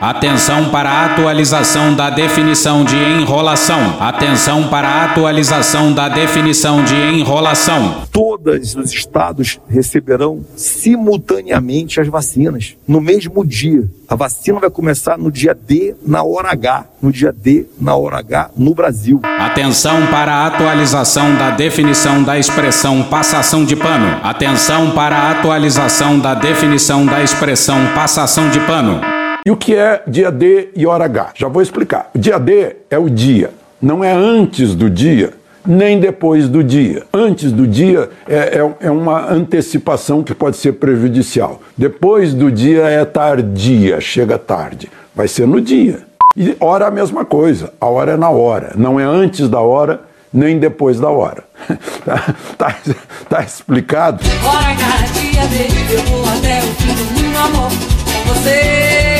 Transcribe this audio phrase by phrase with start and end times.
[0.00, 3.98] Atenção para a atualização da definição de enrolação.
[4.00, 8.04] Atenção para a atualização da definição de enrolação.
[8.10, 13.86] Todos os estados receberão simultaneamente as vacinas no mesmo dia.
[14.08, 16.86] A vacina vai começar no dia D, na hora H.
[17.02, 19.20] No dia D, na hora H, no Brasil.
[19.38, 24.18] Atenção para a atualização da definição da expressão passação de pano.
[24.22, 29.19] Atenção para a atualização da definição da expressão passação de pano.
[29.44, 31.32] E o que é dia D e hora H?
[31.34, 32.10] Já vou explicar.
[32.14, 35.32] O dia D é o dia, não é antes do dia,
[35.66, 37.04] nem depois do dia.
[37.12, 41.60] Antes do dia é, é, é, uma antecipação que pode ser prejudicial.
[41.76, 44.90] Depois do dia é tardia, chega tarde.
[45.14, 46.00] Vai ser no dia.
[46.36, 47.72] E hora é a mesma coisa.
[47.80, 50.02] A hora é na hora, não é antes da hora,
[50.32, 51.44] nem depois da hora.
[52.04, 52.76] tá, tá,
[53.28, 54.22] tá explicado?
[54.44, 59.19] Hora H, dia D, eu vou até o fim do mundo, amor, com você.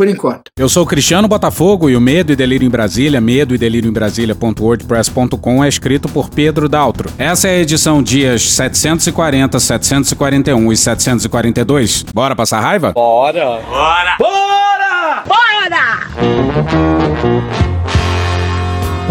[0.00, 0.50] por enquanto.
[0.58, 3.92] Eu sou Cristiano Botafogo e o Medo e Delírio em Brasília, medo e delírio em
[3.92, 7.10] Brasília.wordpress.com é escrito por Pedro Daltro.
[7.18, 12.04] Essa é a edição dias 740, 741 e 742.
[12.14, 12.92] Bora passar raiva?
[12.92, 13.60] Bora!
[13.68, 14.16] Bora!
[14.18, 15.24] Bora!
[15.26, 16.99] Bora!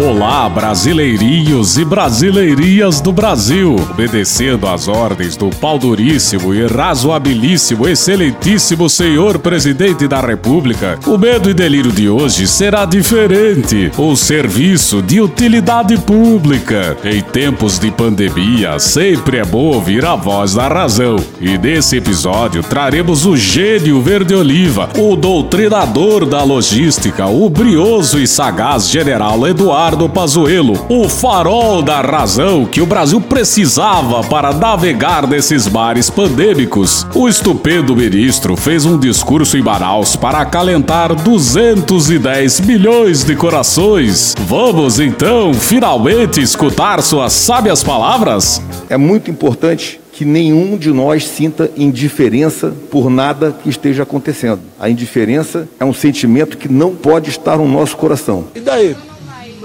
[0.02, 3.76] Olá, brasileirinhos e brasileirias do Brasil!
[3.90, 11.54] Obedecendo às ordens do pauduríssimo e razoabilíssimo, excelentíssimo senhor presidente da República, o medo e
[11.54, 13.92] delírio de hoje será diferente.
[13.98, 16.96] O serviço de utilidade pública.
[17.04, 21.16] Em tempos de pandemia, sempre é bom ouvir a voz da razão.
[21.38, 28.88] E nesse episódio traremos o gênio verde-oliva, o doutrinador da logística, o brioso e sagaz
[28.88, 35.66] general Eduardo Eduardo Pazuello, o farol da razão que o Brasil precisava para navegar nesses
[35.66, 37.04] mares pandêmicos.
[37.12, 44.36] O estupendo ministro fez um discurso em Manaus para acalentar 210 milhões de corações.
[44.46, 48.62] Vamos então finalmente escutar suas sábias palavras?
[48.88, 54.60] É muito importante que nenhum de nós sinta indiferença por nada que esteja acontecendo.
[54.78, 58.44] A indiferença é um sentimento que não pode estar no nosso coração.
[58.54, 58.94] E daí?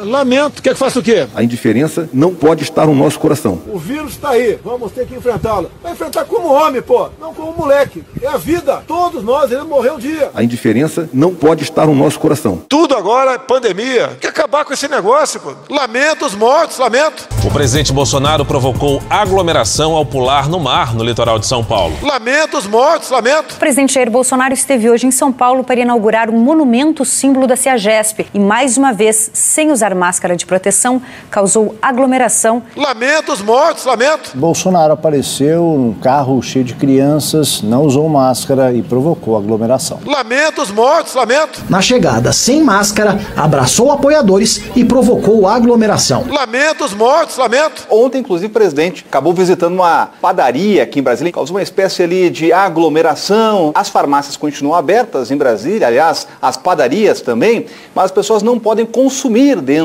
[0.06, 0.62] Lamento.
[0.62, 1.28] Quer que faça o quê?
[1.36, 3.60] A indiferença não pode estar no nosso coração.
[3.68, 4.60] O vírus está aí.
[4.64, 5.72] Vamos ter que enfrentá-lo.
[5.82, 7.10] Vai enfrentar como homem, pô.
[7.20, 8.04] Não como moleque.
[8.22, 8.84] É a vida.
[8.88, 10.30] Todos nós iremos morrer um dia.
[10.34, 12.62] A indiferença não pode estar no nosso coração.
[12.70, 14.12] Tudo agora é pandemia.
[14.22, 15.54] Quer acabar com esse negócio, pô.
[15.70, 17.28] Lamento os mortos, lamento.
[17.44, 21.96] O presidente Bolsonaro provocou aglomeração ao pular no mar no litoral de São Paulo.
[22.04, 23.56] Lamento os mortos, lamento.
[23.56, 27.56] O presidente Jair Bolsonaro esteve hoje em São Paulo para inaugurar um monumento símbolo da
[27.56, 31.02] CEAGESP e mais uma vez sem usar máscara de proteção,
[31.32, 32.62] causou aglomeração.
[32.76, 34.32] Lamento os mortos, lamento.
[34.36, 40.00] Bolsonaro apareceu num carro cheio de crianças, não usou máscara e provocou aglomeração.
[40.06, 41.64] Lamento os mortos, lamento.
[41.70, 46.26] Na chegada, sem máscara, abraçou apoiadores e provocou aglomeração.
[46.30, 47.88] Lamento os mortos, lamento.
[47.90, 52.30] Ontem, inclusive, o presidente acabou visitando uma padaria aqui em Brasília, causou uma espécie ali
[52.30, 53.72] de aglomeração.
[53.74, 58.86] As farmácias continuam abertas em Brasília, aliás, as padarias também, mas as pessoas não podem
[58.86, 59.85] consumir dentro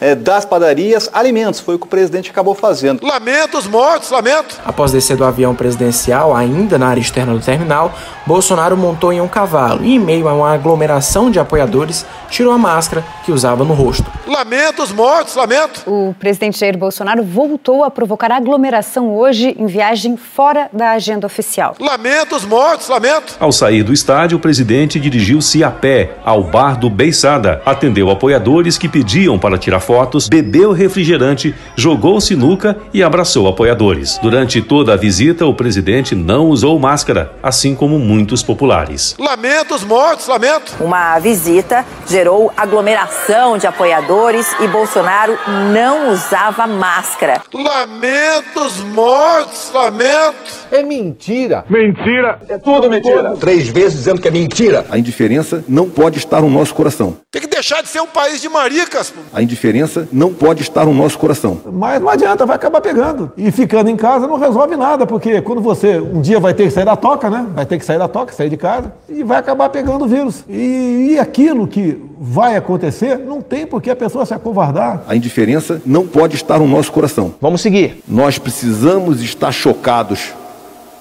[0.00, 1.60] é, das padarias alimentos.
[1.60, 3.04] Foi o que o presidente acabou fazendo.
[3.04, 4.60] Lamento os mortos, lamento.
[4.64, 7.92] Após descer do avião presidencial, ainda na área externa do terminal,
[8.26, 12.58] Bolsonaro montou em um cavalo e, em meio a uma aglomeração de apoiadores, tirou a
[12.58, 14.04] máscara que usava no rosto.
[14.26, 15.82] Lamento os mortos, lamento.
[15.86, 21.74] O presidente Jair Bolsonaro voltou a provocar aglomeração hoje em viagem fora da agenda oficial.
[21.78, 23.36] Lamento os mortos, lamento.
[23.38, 28.78] Ao sair do estádio, o presidente dirigiu-se a pé ao bar do Beiçada, atendeu apoiadores
[28.78, 34.18] que pediam para tirar fotos, bebeu refrigerante, jogou sinuca e abraçou apoiadores.
[34.22, 39.14] Durante toda a visita, o presidente não usou máscara, assim como muitos populares.
[39.18, 40.72] Lamento os mortos, lamento.
[40.80, 45.38] Uma visita gerou aglomeração de apoiadores e Bolsonaro
[45.72, 47.42] não usava máscara.
[47.52, 50.62] Lamento os mortos, lamento.
[50.70, 51.64] É mentira.
[51.68, 52.40] Mentira.
[52.48, 53.36] É tudo mentira.
[53.36, 54.86] Três vezes dizendo que é mentira.
[54.90, 57.16] A indiferença não pode estar no nosso coração.
[57.30, 59.11] Tem que deixar de ser um país de maricas.
[59.32, 61.58] A indiferença não pode estar no nosso coração.
[61.72, 63.32] Mas não adianta, vai acabar pegando.
[63.36, 66.70] E ficando em casa não resolve nada, porque quando você um dia vai ter que
[66.70, 67.46] sair da toca, né?
[67.54, 70.44] Vai ter que sair da toca, sair de casa, e vai acabar pegando o vírus.
[70.48, 75.02] E, e aquilo que vai acontecer, não tem por que a pessoa se acovardar.
[75.08, 77.34] A indiferença não pode estar no nosso coração.
[77.40, 78.02] Vamos seguir.
[78.06, 80.32] Nós precisamos estar chocados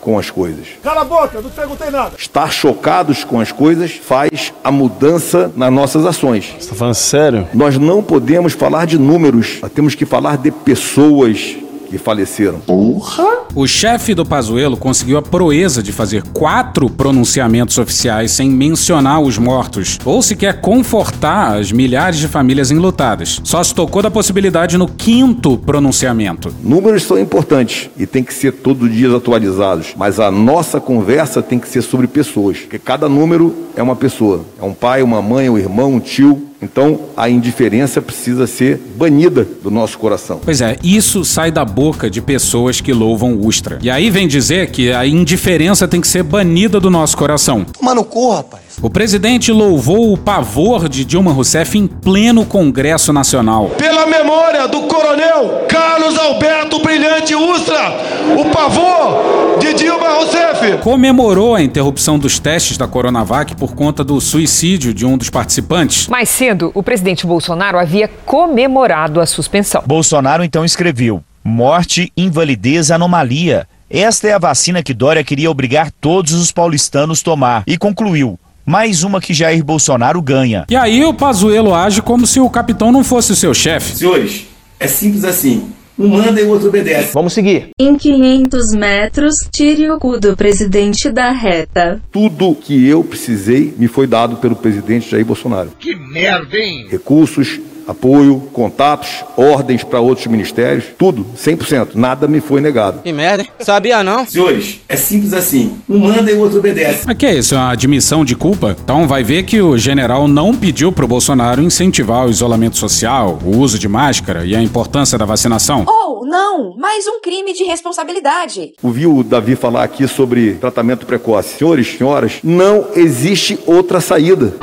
[0.02, 0.68] com as coisas.
[0.84, 2.12] Cala a boca, não te perguntei nada.
[2.18, 6.54] Estar chocados com as coisas faz a mudança nas nossas ações.
[6.60, 7.48] Você tá falando sério?
[7.54, 11.56] Nós não podemos falar de números, nós temos que falar de pessoas
[11.92, 12.62] que faleceram.
[12.62, 13.42] Porra!
[13.54, 19.38] O chefe do Pazuello conseguiu a proeza de fazer quatro pronunciamentos oficiais sem mencionar os
[19.38, 23.42] mortos, ou sequer confortar as milhares de famílias enlutadas.
[23.44, 26.56] Só se tocou da possibilidade no quinto pronunciamento.
[26.64, 31.42] Números são importantes e tem que ser todos os dias atualizados, mas a nossa conversa
[31.42, 34.46] tem que ser sobre pessoas, porque cada número é uma pessoa.
[34.62, 39.48] É um pai, uma mãe, um irmão, um tio, então, a indiferença precisa ser banida
[39.64, 40.40] do nosso coração.
[40.44, 43.80] Pois é, isso sai da boca de pessoas que louvam Ustra.
[43.82, 47.66] E aí vem dizer que a indiferença tem que ser banida do nosso coração.
[47.66, 48.61] Toma no cu, rapaz.
[48.80, 53.70] O presidente louvou o pavor de Dilma Rousseff em pleno Congresso Nacional.
[53.78, 57.92] Pela memória do coronel Carlos Alberto Brilhante Ustra,
[58.40, 60.78] o pavor de Dilma Rousseff.
[60.80, 66.08] Comemorou a interrupção dos testes da Coronavac por conta do suicídio de um dos participantes.
[66.08, 69.84] Mais cedo, o presidente Bolsonaro havia comemorado a suspensão.
[69.86, 73.68] Bolsonaro então escreveu: morte, invalidez, anomalia.
[73.90, 77.64] Esta é a vacina que Dória queria obrigar todos os paulistanos a tomar.
[77.68, 80.66] E concluiu: mais uma que Jair Bolsonaro ganha.
[80.70, 83.96] E aí o Pazuello age como se o capitão não fosse o seu chefe.
[83.96, 84.46] Senhores,
[84.80, 85.70] é simples assim.
[86.00, 87.14] Um manda e o outro obedece.
[87.14, 87.70] Vamos seguir.
[87.80, 92.02] Em 500 metros, tire o cu do presidente da reta.
[92.12, 95.70] Tudo que eu precisei me foi dado pelo presidente Jair Bolsonaro.
[95.78, 96.88] Que merda, hein?
[96.90, 101.96] Recursos, apoio, contatos, ordens para outros ministérios, tudo, 100%.
[101.96, 103.02] Nada me foi negado.
[103.02, 103.50] Que merda, hein?
[103.60, 104.26] Sabia não?
[104.26, 105.78] Senhores, é simples assim.
[105.90, 107.04] Um manda e o outro obedece.
[107.06, 107.56] Mas que é isso?
[107.56, 108.76] É uma admissão de culpa?
[108.84, 113.58] Então vai ver que o general não pediu pro Bolsonaro incentivar o isolamento social, o
[113.58, 115.86] uso de máscara e a importância da vacinação.
[115.88, 118.74] Ou, não, mais um crime de responsabilidade.
[118.82, 121.58] Ouvi o Davi falar aqui sobre tratamento precoce.
[121.58, 124.54] Senhores, senhoras, não existe outra saída.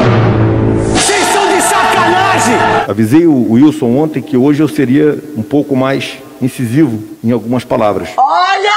[2.89, 8.09] Avisei o Wilson ontem que hoje eu seria um pouco mais incisivo em algumas palavras.
[8.17, 8.68] Olha!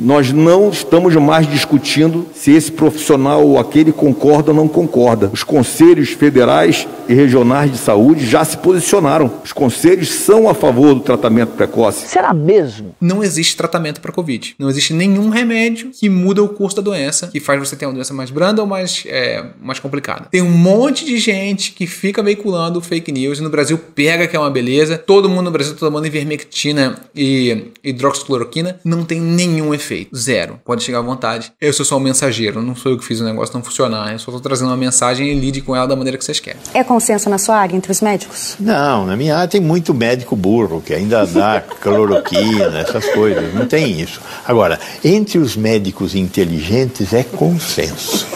[0.00, 5.30] Nós não estamos mais discutindo se esse profissional ou aquele concorda ou não concorda.
[5.32, 9.30] Os conselhos federais e regionais de saúde já se posicionaram.
[9.44, 12.06] Os conselhos são a favor do tratamento precoce.
[12.06, 12.94] Será mesmo?
[13.00, 14.54] Não existe tratamento para Covid.
[14.58, 17.94] Não existe nenhum remédio que muda o curso da doença, que faz você ter uma
[17.94, 20.28] doença mais branda ou mais, é, mais complicada.
[20.30, 24.36] Tem um monte de gente que fica veiculando fake news e no Brasil pega que
[24.36, 24.98] é uma beleza.
[24.98, 28.78] Todo mundo no Brasil tá tomando ivermectina e hidroxicloroquina.
[28.84, 29.87] Não tem nenhum efeito.
[30.14, 30.60] Zero.
[30.64, 31.52] Pode chegar à vontade.
[31.60, 32.62] Eu sou só um mensageiro.
[32.62, 34.12] Não sou eu que fiz o negócio não funcionar.
[34.12, 36.60] Eu só tô trazendo uma mensagem e lide com ela da maneira que vocês querem.
[36.74, 38.56] É consenso na sua área entre os médicos?
[38.58, 43.54] Não, na minha área tem muito médico burro que ainda dá cloroquina, essas coisas.
[43.54, 44.20] Não tem isso.
[44.46, 48.26] Agora, entre os médicos inteligentes é consenso.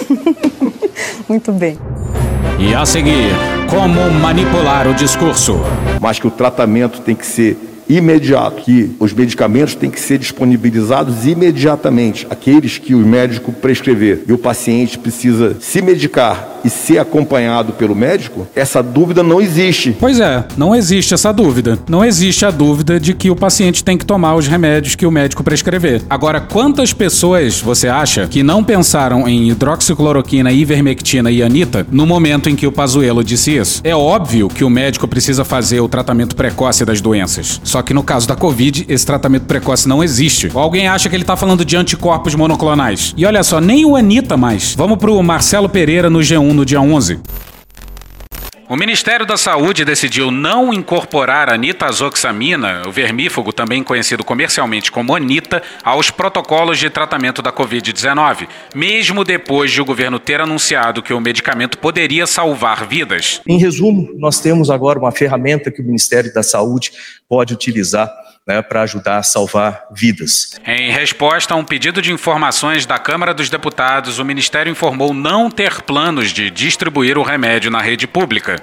[1.29, 1.79] Muito bem.
[2.59, 3.31] E a seguir,
[3.71, 5.59] como manipular o discurso.
[6.01, 7.57] Mas que o tratamento tem que ser
[7.97, 14.33] imediato, que os medicamentos têm que ser disponibilizados imediatamente, aqueles que o médico prescrever, e
[14.33, 19.97] o paciente precisa se medicar e ser acompanhado pelo médico, essa dúvida não existe.
[19.99, 21.79] Pois é, não existe essa dúvida.
[21.89, 25.11] Não existe a dúvida de que o paciente tem que tomar os remédios que o
[25.11, 26.03] médico prescrever.
[26.09, 32.49] Agora, quantas pessoas você acha que não pensaram em hidroxicloroquina, ivermectina e anita no momento
[32.49, 33.81] em que o Pazuello disse isso?
[33.85, 37.61] É óbvio que o médico precisa fazer o tratamento precoce das doenças.
[37.65, 40.51] Só que no caso da Covid, esse tratamento precoce não existe.
[40.53, 43.15] Ou alguém acha que ele tá falando de anticorpos monoclonais.
[43.17, 44.75] E olha só, nem o Anitta mais.
[44.75, 47.21] Vamos pro Marcelo Pereira no G1 no dia 11.
[48.73, 55.15] O Ministério da Saúde decidiu não incorporar a nitazoxamina, o vermífugo também conhecido comercialmente como
[55.15, 61.13] anita, aos protocolos de tratamento da Covid-19, mesmo depois de o governo ter anunciado que
[61.13, 63.43] o medicamento poderia salvar vidas.
[63.47, 66.93] Em resumo, nós temos agora uma ferramenta que o Ministério da Saúde
[67.29, 68.11] pode utilizar
[68.47, 70.59] né, para ajudar a salvar vidas.
[70.67, 75.51] Em resposta a um pedido de informações da Câmara dos Deputados, o Ministério informou não
[75.51, 78.61] ter planos de distribuir o remédio na rede pública.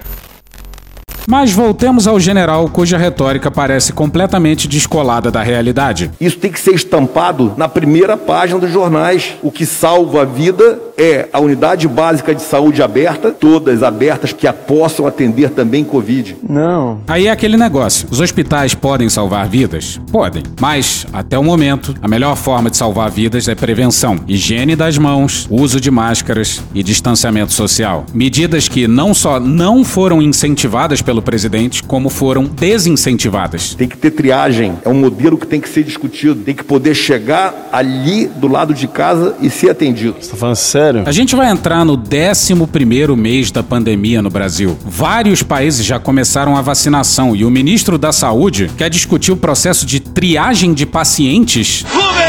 [1.30, 6.10] Mas voltemos ao general, cuja retórica parece completamente descolada da realidade.
[6.20, 9.36] Isso tem que ser estampado na primeira página dos jornais.
[9.40, 14.44] O que salva a vida é a unidade básica de saúde aberta, todas abertas que
[14.44, 16.36] a possam atender também Covid.
[16.42, 17.00] Não.
[17.06, 18.08] Aí é aquele negócio.
[18.10, 20.00] Os hospitais podem salvar vidas?
[20.10, 20.42] Podem.
[20.60, 24.18] Mas, até o momento, a melhor forma de salvar vidas é prevenção.
[24.26, 28.04] Higiene das mãos, uso de máscaras e distanciamento social.
[28.12, 33.74] Medidas que não só não foram incentivadas pelo pelo presidente, como foram desincentivadas.
[33.74, 36.94] Tem que ter triagem, é um modelo que tem que ser discutido, tem que poder
[36.94, 40.16] chegar ali do lado de casa e ser atendido.
[40.20, 41.02] Você tá falando sério?
[41.06, 44.76] A gente vai entrar no 11 mês da pandemia no Brasil.
[44.84, 49.84] Vários países já começaram a vacinação e o ministro da Saúde quer discutir o processo
[49.84, 51.84] de triagem de pacientes.
[51.88, 52.19] Rubens,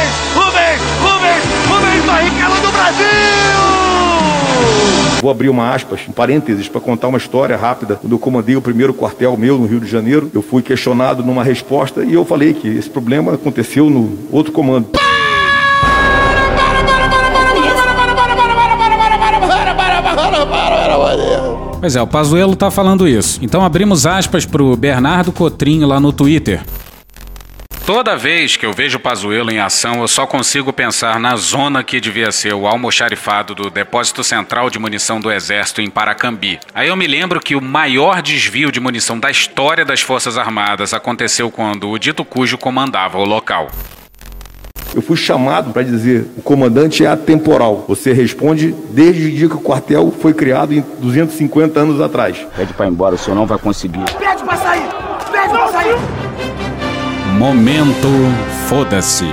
[5.22, 7.96] Vou abrir uma aspas, um parênteses, para contar uma história rápida.
[7.98, 11.44] Quando eu comandei o primeiro quartel meu no Rio de Janeiro, eu fui questionado numa
[11.44, 14.88] resposta e eu falei que esse problema aconteceu no outro comando.
[21.80, 23.40] Pois é, o Pazuello tá falando isso.
[23.44, 26.64] Então abrimos aspas pro Bernardo Cotrinho lá no Twitter.
[27.86, 31.84] Toda vez que eu vejo o Pazuello em ação, eu só consigo pensar na zona
[31.84, 36.60] que devia ser o almoxarifado do Depósito Central de Munição do Exército em Paracambi.
[36.76, 40.94] Aí eu me lembro que o maior desvio de munição da história das Forças Armadas
[40.94, 43.68] aconteceu quando o dito cujo comandava o local.
[44.94, 47.86] Eu fui chamado para dizer: o comandante é atemporal.
[47.88, 52.46] Você responde desde o dia que o quartel foi criado em 250 anos atrás.
[52.56, 54.04] Pede para ir embora, o senhor não vai conseguir.
[54.20, 54.84] Pede pra sair!
[55.32, 56.21] Pede pra sair!
[57.42, 58.08] Momento
[58.68, 59.26] Foda-se.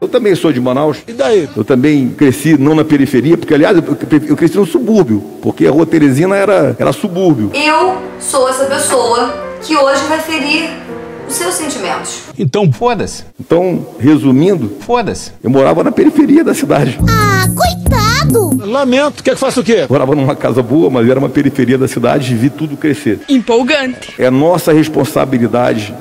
[0.00, 0.98] Eu também sou de Manaus.
[1.08, 1.48] E daí?
[1.56, 5.84] Eu também cresci não na periferia, porque aliás eu, cresci no subúrbio, porque a Rua
[5.84, 7.50] Teresina era, era subúrbio.
[7.52, 10.70] Eu sou essa pessoa que hoje vai ferir
[11.26, 12.20] os seus sentimentos.
[12.38, 13.24] Então foda-se.
[13.40, 15.32] Então, resumindo, foda-se.
[15.42, 16.96] Eu morava na periferia da cidade.
[17.10, 18.70] Ah, coitado!
[18.70, 19.84] Lamento, quer que faça o quê?
[19.90, 23.18] Morava numa casa boa, mas era uma periferia da cidade e vi tudo crescer.
[23.28, 24.14] Empolgante.
[24.16, 25.92] É nossa responsabilidade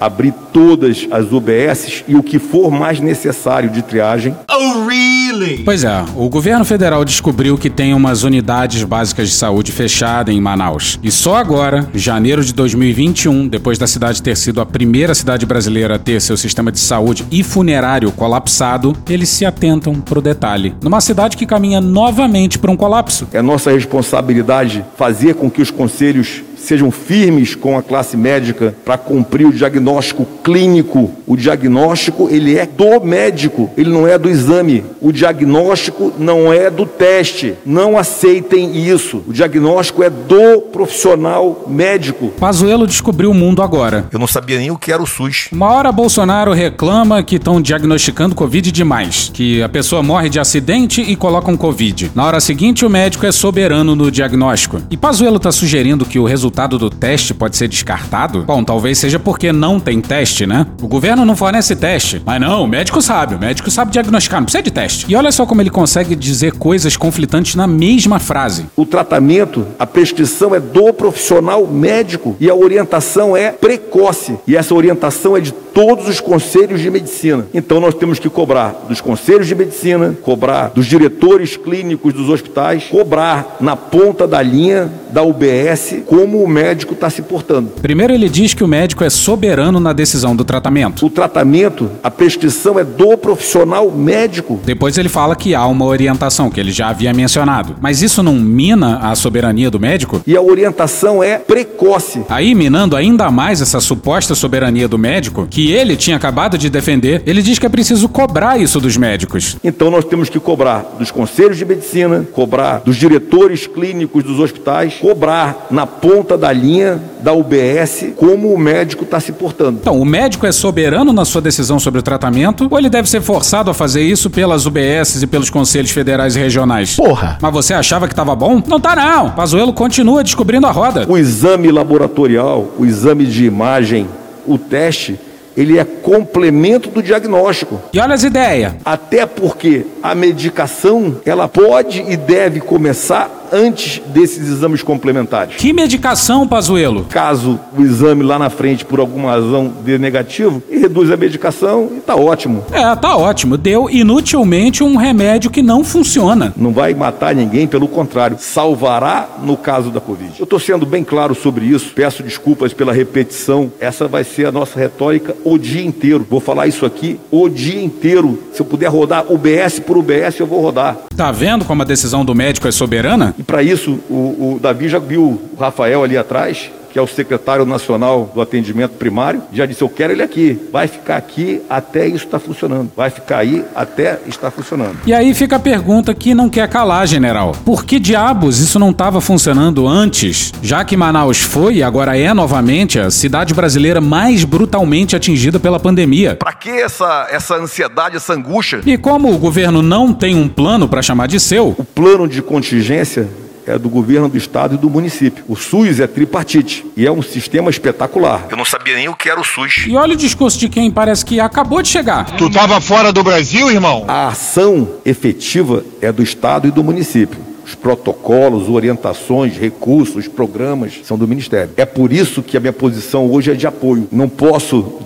[0.00, 4.34] abrir todas as UBSs e o que for mais necessário de triagem.
[4.50, 5.58] Oh, really?
[5.62, 10.40] Pois é, o governo federal descobriu que tem umas unidades básicas de saúde fechadas em
[10.40, 10.98] Manaus.
[11.02, 15.96] E só agora, janeiro de 2021, depois da cidade ter sido a primeira cidade brasileira
[15.96, 20.74] a ter seu sistema de saúde e funerário colapsado, eles se atentam pro detalhe.
[20.82, 23.28] Numa cidade que caminha novamente para um colapso.
[23.32, 28.98] É nossa responsabilidade fazer com que os conselhos sejam firmes com a classe médica para
[28.98, 31.10] cumprir o diagnóstico clínico.
[31.26, 34.84] O diagnóstico ele é do médico, ele não é do exame.
[35.00, 37.54] O diagnóstico não é do teste.
[37.64, 39.22] Não aceitem isso.
[39.26, 42.28] O diagnóstico é do profissional médico.
[42.38, 44.06] Pazuello descobriu o mundo agora.
[44.12, 45.48] Eu não sabia nem o que era o SUS.
[45.52, 51.00] Uma hora Bolsonaro reclama que estão diagnosticando Covid demais, que a pessoa morre de acidente
[51.00, 52.12] e colocam Covid.
[52.14, 54.80] Na hora seguinte, o médico é soberano no diagnóstico.
[54.90, 58.44] E Pazuello está sugerindo que o resultado do teste pode ser descartado?
[58.44, 60.66] Bom, talvez seja porque não tem teste, né?
[60.82, 62.20] O governo não fornece teste.
[62.24, 65.06] Mas não, o médico sabe, o médico sabe diagnosticar, não precisa de teste.
[65.08, 68.66] E olha só como ele consegue dizer coisas conflitantes na mesma frase.
[68.76, 74.38] O tratamento, a prescrição é do profissional médico e a orientação é precoce.
[74.46, 77.46] E essa orientação é de todos os conselhos de medicina.
[77.54, 82.84] Então nós temos que cobrar dos conselhos de medicina, cobrar dos diretores clínicos dos hospitais,
[82.84, 87.70] cobrar na ponta da linha da UBS como o médico está se portando.
[87.80, 91.04] Primeiro ele diz que o médico é soberano na decisão do tratamento.
[91.04, 94.60] O tratamento, a prescrição é do profissional médico.
[94.64, 97.76] Depois ele fala que há uma orientação, que ele já havia mencionado.
[97.80, 100.22] Mas isso não mina a soberania do médico?
[100.26, 102.22] E a orientação é precoce.
[102.28, 107.22] Aí, minando ainda mais essa suposta soberania do médico, que ele tinha acabado de defender,
[107.26, 109.56] ele diz que é preciso cobrar isso dos médicos.
[109.62, 114.94] Então nós temos que cobrar dos conselhos de medicina, cobrar dos diretores clínicos dos hospitais,
[114.94, 119.78] cobrar na ponta da linha da UBS como o médico está se portando.
[119.80, 123.20] Então, o médico é soberano na sua decisão sobre o tratamento ou ele deve ser
[123.20, 126.96] forçado a fazer isso pelas UBSs e pelos conselhos federais e regionais?
[126.96, 127.38] Porra!
[127.40, 128.62] Mas você achava que estava bom?
[128.66, 129.30] Não tá não.
[129.30, 131.06] Pazuello continua descobrindo a roda.
[131.08, 134.08] O exame laboratorial, o exame de imagem,
[134.46, 135.18] o teste,
[135.56, 137.80] ele é complemento do diagnóstico.
[137.92, 138.74] E olha as ideias.
[138.84, 145.56] Até porque a medicação, ela pode e deve começar antes desses exames complementares.
[145.56, 147.06] Que medicação, Pazuello?
[147.08, 151.90] Caso o exame lá na frente, por alguma razão, dê negativo, e reduz a medicação
[151.96, 152.64] e tá ótimo.
[152.72, 153.56] É, tá ótimo.
[153.56, 156.52] Deu inutilmente um remédio que não funciona.
[156.56, 160.34] Não vai matar ninguém, pelo contrário, salvará no caso da Covid.
[160.38, 163.72] Eu estou sendo bem claro sobre isso, peço desculpas pela repetição.
[163.80, 166.26] Essa vai ser a nossa retórica o dia inteiro.
[166.28, 168.38] Vou falar isso aqui o dia inteiro.
[168.52, 170.96] Se eu puder rodar UBS por UBS, eu vou rodar.
[171.16, 173.34] Tá vendo como a decisão do médico é soberana?
[173.40, 177.06] E para isso, o, o Davi já viu o Rafael ali atrás, que é o
[177.06, 180.58] secretário nacional do atendimento primário, já disse: Eu quero ele aqui.
[180.72, 182.90] Vai ficar aqui até isso estar funcionando.
[182.96, 184.98] Vai ficar aí até estar funcionando.
[185.06, 187.52] E aí fica a pergunta que não quer calar, general.
[187.64, 190.52] Por que diabos isso não estava funcionando antes?
[190.62, 195.78] Já que Manaus foi e agora é novamente a cidade brasileira mais brutalmente atingida pela
[195.78, 196.36] pandemia.
[196.36, 198.80] Para que essa, essa ansiedade, essa angústia?
[198.84, 202.42] E como o governo não tem um plano para chamar de seu, O plano de
[202.42, 203.28] contingência
[203.70, 205.44] é do governo do estado e do município.
[205.48, 208.46] O SUS é tripartite e é um sistema espetacular.
[208.50, 209.84] Eu não sabia nem o que era o SUS.
[209.86, 212.36] E olha o discurso de quem parece que acabou de chegar.
[212.36, 214.04] Tu tava fora do Brasil, irmão?
[214.08, 217.50] A ação efetiva é do estado e do município.
[217.64, 221.70] Os protocolos, orientações, recursos, programas são do Ministério.
[221.76, 224.08] É por isso que a minha posição hoje é de apoio.
[224.10, 225.00] Não posso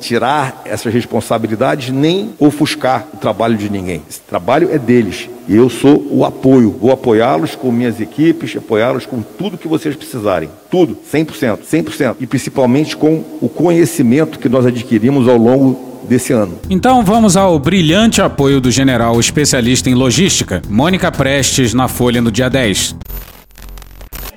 [0.00, 4.02] tirar essas responsabilidades nem ofuscar o trabalho de ninguém.
[4.08, 5.28] Esse trabalho é deles.
[5.48, 6.76] E eu sou o apoio.
[6.80, 10.48] Vou apoiá-los com minhas equipes, apoiá-los com tudo que vocês precisarem.
[10.70, 12.16] Tudo, 100%, 100%.
[12.20, 16.58] E principalmente com o conhecimento que nós adquirimos ao longo desse ano.
[16.70, 22.30] Então vamos ao brilhante apoio do general especialista em logística, Mônica Prestes, na Folha no
[22.30, 22.96] dia 10.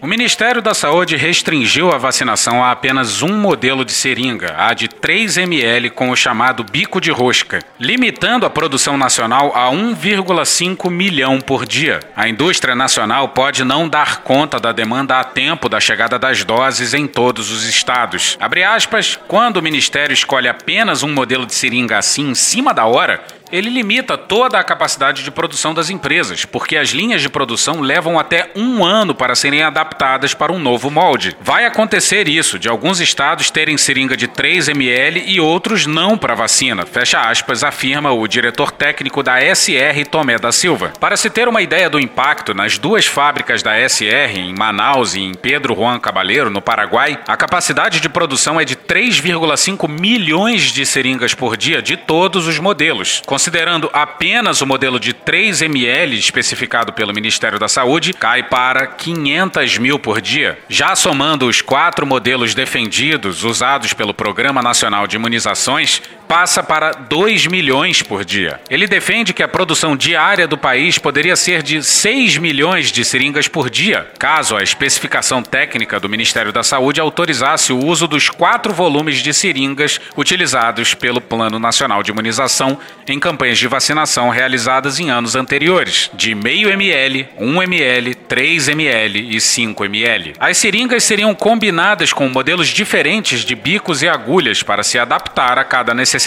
[0.01, 4.87] O Ministério da Saúde restringiu a vacinação a apenas um modelo de seringa, a de
[4.87, 11.41] 3 ml com o chamado bico de rosca, limitando a produção nacional a 1,5 milhão
[11.41, 11.99] por dia.
[12.15, 16.93] A indústria nacional pode não dar conta da demanda a tempo da chegada das doses
[16.93, 18.37] em todos os estados.
[18.39, 22.85] Abre aspas, quando o Ministério escolhe apenas um modelo de seringa assim em cima da
[22.85, 27.81] hora, ele limita toda a capacidade de produção das empresas, porque as linhas de produção
[27.81, 31.35] levam até um ano para serem adaptadas para um novo molde.
[31.41, 36.35] Vai acontecer isso, de alguns estados terem seringa de 3 ml e outros não para
[36.35, 40.93] vacina, fecha aspas, afirma o diretor técnico da SR Tomé da Silva.
[40.99, 45.21] Para se ter uma ideia do impacto, nas duas fábricas da SR, em Manaus e
[45.21, 50.85] em Pedro Juan Cabaleiro, no Paraguai, a capacidade de produção é de 3,5 milhões de
[50.85, 53.21] seringas por dia de todos os modelos.
[53.39, 59.77] Considerando apenas o modelo de 3 ml especificado pelo Ministério da Saúde, cai para 500
[59.77, 60.59] mil por dia.
[60.67, 67.47] Já somando os quatro modelos defendidos usados pelo Programa Nacional de Imunizações, passa para 2
[67.47, 68.59] milhões por dia.
[68.69, 73.47] Ele defende que a produção diária do país poderia ser de 6 milhões de seringas
[73.47, 78.71] por dia, caso a especificação técnica do Ministério da Saúde autorizasse o uso dos quatro
[78.71, 82.77] volumes de seringas utilizados pelo Plano Nacional de Imunização
[83.07, 89.35] em campanhas de vacinação realizadas em anos anteriores, de meio ml, 1 ml, 3 ml
[89.35, 90.33] e 5 ml.
[90.39, 95.63] As seringas seriam combinadas com modelos diferentes de bicos e agulhas para se adaptar a
[95.63, 96.18] cada necessidade.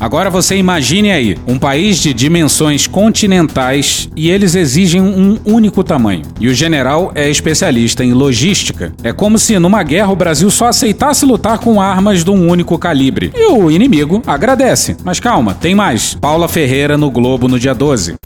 [0.00, 6.22] Agora você imagine aí, um país de dimensões continentais e eles exigem um único tamanho.
[6.40, 8.92] E o general é especialista em logística.
[9.02, 12.76] É como se numa guerra o Brasil só aceitasse lutar com armas de um único
[12.78, 13.32] calibre.
[13.34, 14.96] E o inimigo agradece.
[15.04, 16.14] Mas calma, tem mais.
[16.14, 18.16] Paula Ferreira no Globo no dia 12.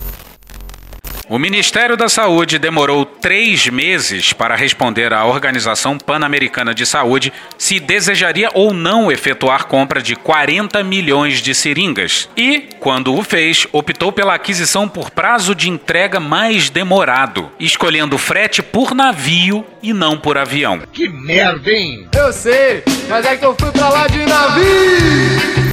[1.30, 7.78] O Ministério da Saúde demorou três meses para responder à Organização Pan-Americana de Saúde se
[7.78, 12.30] desejaria ou não efetuar compra de 40 milhões de seringas.
[12.34, 18.62] E, quando o fez, optou pela aquisição por prazo de entrega mais demorado, escolhendo frete
[18.62, 20.80] por navio e não por avião.
[20.94, 22.08] Que merda, hein?
[22.16, 25.68] Eu sei, mas é que eu fui pra lá de navio!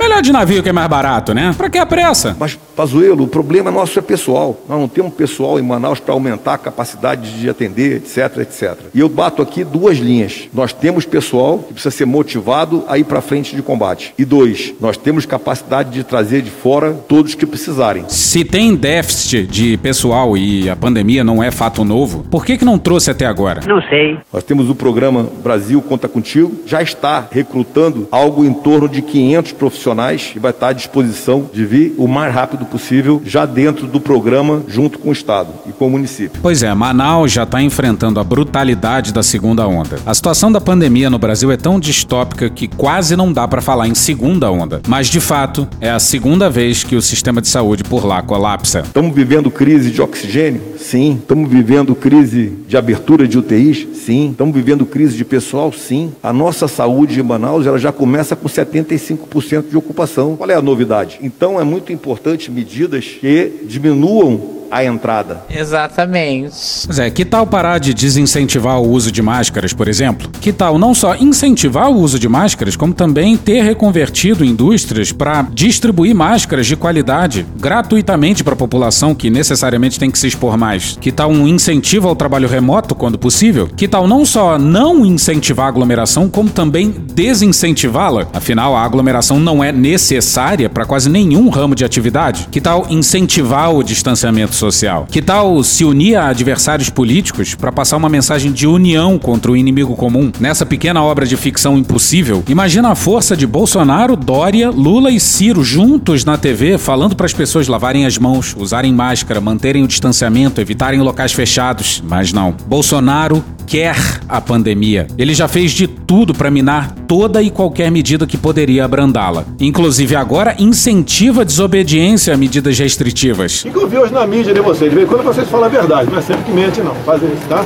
[0.00, 1.54] Melhor de navio que é mais barato, né?
[1.56, 2.36] Pra que a pressa?
[2.38, 4.58] Mas, Pazuello, o problema nosso é pessoal.
[4.68, 8.76] Nós não temos pessoal em Manaus para aumentar a capacidade de atender, etc, etc.
[8.92, 10.48] E eu bato aqui duas linhas.
[10.52, 14.12] Nós temos pessoal que precisa ser motivado a ir para frente de combate.
[14.18, 18.04] E dois, nós temos capacidade de trazer de fora todos que precisarem.
[18.08, 22.64] Se tem déficit de pessoal e a pandemia não é fato novo, por que, que
[22.64, 23.60] não trouxe até agora?
[23.66, 24.18] Não sei.
[24.32, 29.52] Nós temos o programa Brasil Conta Contigo, já está recrutando algo em torno de 500
[29.52, 34.00] profissionais e vai estar à disposição de vir o mais rápido possível, já dentro do
[34.00, 36.40] programa, junto com o Estado e com o município.
[36.42, 39.98] Pois é, Manaus já está enfrentando a brutalidade da segunda onda.
[40.04, 43.88] A situação da pandemia no Brasil é tão distópica que quase não dá para falar
[43.88, 44.80] em segunda onda.
[44.88, 48.80] Mas, de fato, é a segunda vez que o sistema de saúde por lá colapsa.
[48.80, 50.60] Estamos vivendo crise de oxigênio?
[50.78, 51.18] Sim.
[51.20, 53.86] Estamos vivendo crise de abertura de UTIs?
[53.94, 54.30] Sim.
[54.30, 55.72] Estamos vivendo crise de pessoal?
[55.72, 56.12] Sim.
[56.22, 60.36] A nossa saúde em Manaus ela já começa com 75% de ocupação.
[60.36, 61.18] Qual é a novidade?
[61.22, 65.44] Então é muito importante medidas que diminuam a entrada.
[65.48, 66.52] Exatamente.
[66.92, 70.28] Zé, que tal parar de desincentivar o uso de máscaras, por exemplo?
[70.40, 75.42] Que tal não só incentivar o uso de máscaras, como também ter reconvertido indústrias para
[75.42, 80.98] distribuir máscaras de qualidade gratuitamente para a população que necessariamente tem que se expor mais?
[81.00, 83.68] Que tal um incentivo ao trabalho remoto quando possível?
[83.76, 88.26] Que tal não só não incentivar a aglomeração, como também desincentivá-la?
[88.32, 92.48] Afinal, a aglomeração não é necessária para quase nenhum ramo de atividade.
[92.50, 94.63] Que tal incentivar o distanciamento social?
[95.10, 99.56] Que tal se unir a adversários políticos para passar uma mensagem de união contra o
[99.56, 100.30] inimigo comum?
[100.38, 105.64] Nessa pequena obra de ficção impossível, imagina a força de Bolsonaro, Dória, Lula e Ciro
[105.64, 110.60] juntos na TV falando para as pessoas lavarem as mãos, usarem máscara, manterem o distanciamento,
[110.60, 112.02] evitarem locais fechados.
[112.06, 112.54] Mas não.
[112.66, 113.96] Bolsonaro quer
[114.28, 115.06] a pandemia.
[115.16, 119.44] Ele já fez de tudo para minar toda e qualquer medida que poderia abrandá-la.
[119.58, 123.64] Inclusive agora incentiva a desobediência a medidas restritivas.
[123.64, 125.66] O que eu vi hoje na mídia de vocês, de vez em quando vocês falam
[125.66, 127.64] a verdade, não é sempre que mente não, fazem isso, tá?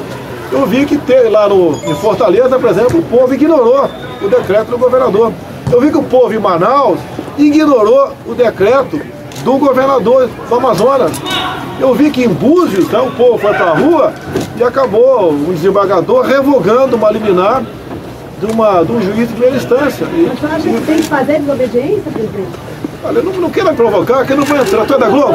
[0.50, 3.88] Eu vi que tem lá no, em Fortaleza, por exemplo, o povo ignorou
[4.22, 5.32] o decreto do governador.
[5.70, 6.98] Eu vi que o povo em Manaus
[7.36, 9.00] ignorou o decreto
[9.44, 11.12] do governador do Amazonas.
[11.78, 14.12] Eu vi que em Búzios, então, o povo foi para a rua
[14.56, 17.62] e acabou um desembargador revogando uma liminar
[18.40, 20.06] de, uma, de um juiz de primeira instância.
[20.10, 22.58] Mas você acha que tem que fazer desobediência, presidente?
[23.02, 24.84] Olha, não, não quero me provocar, que eu não vou entrar.
[24.84, 25.32] Tu é da Globo?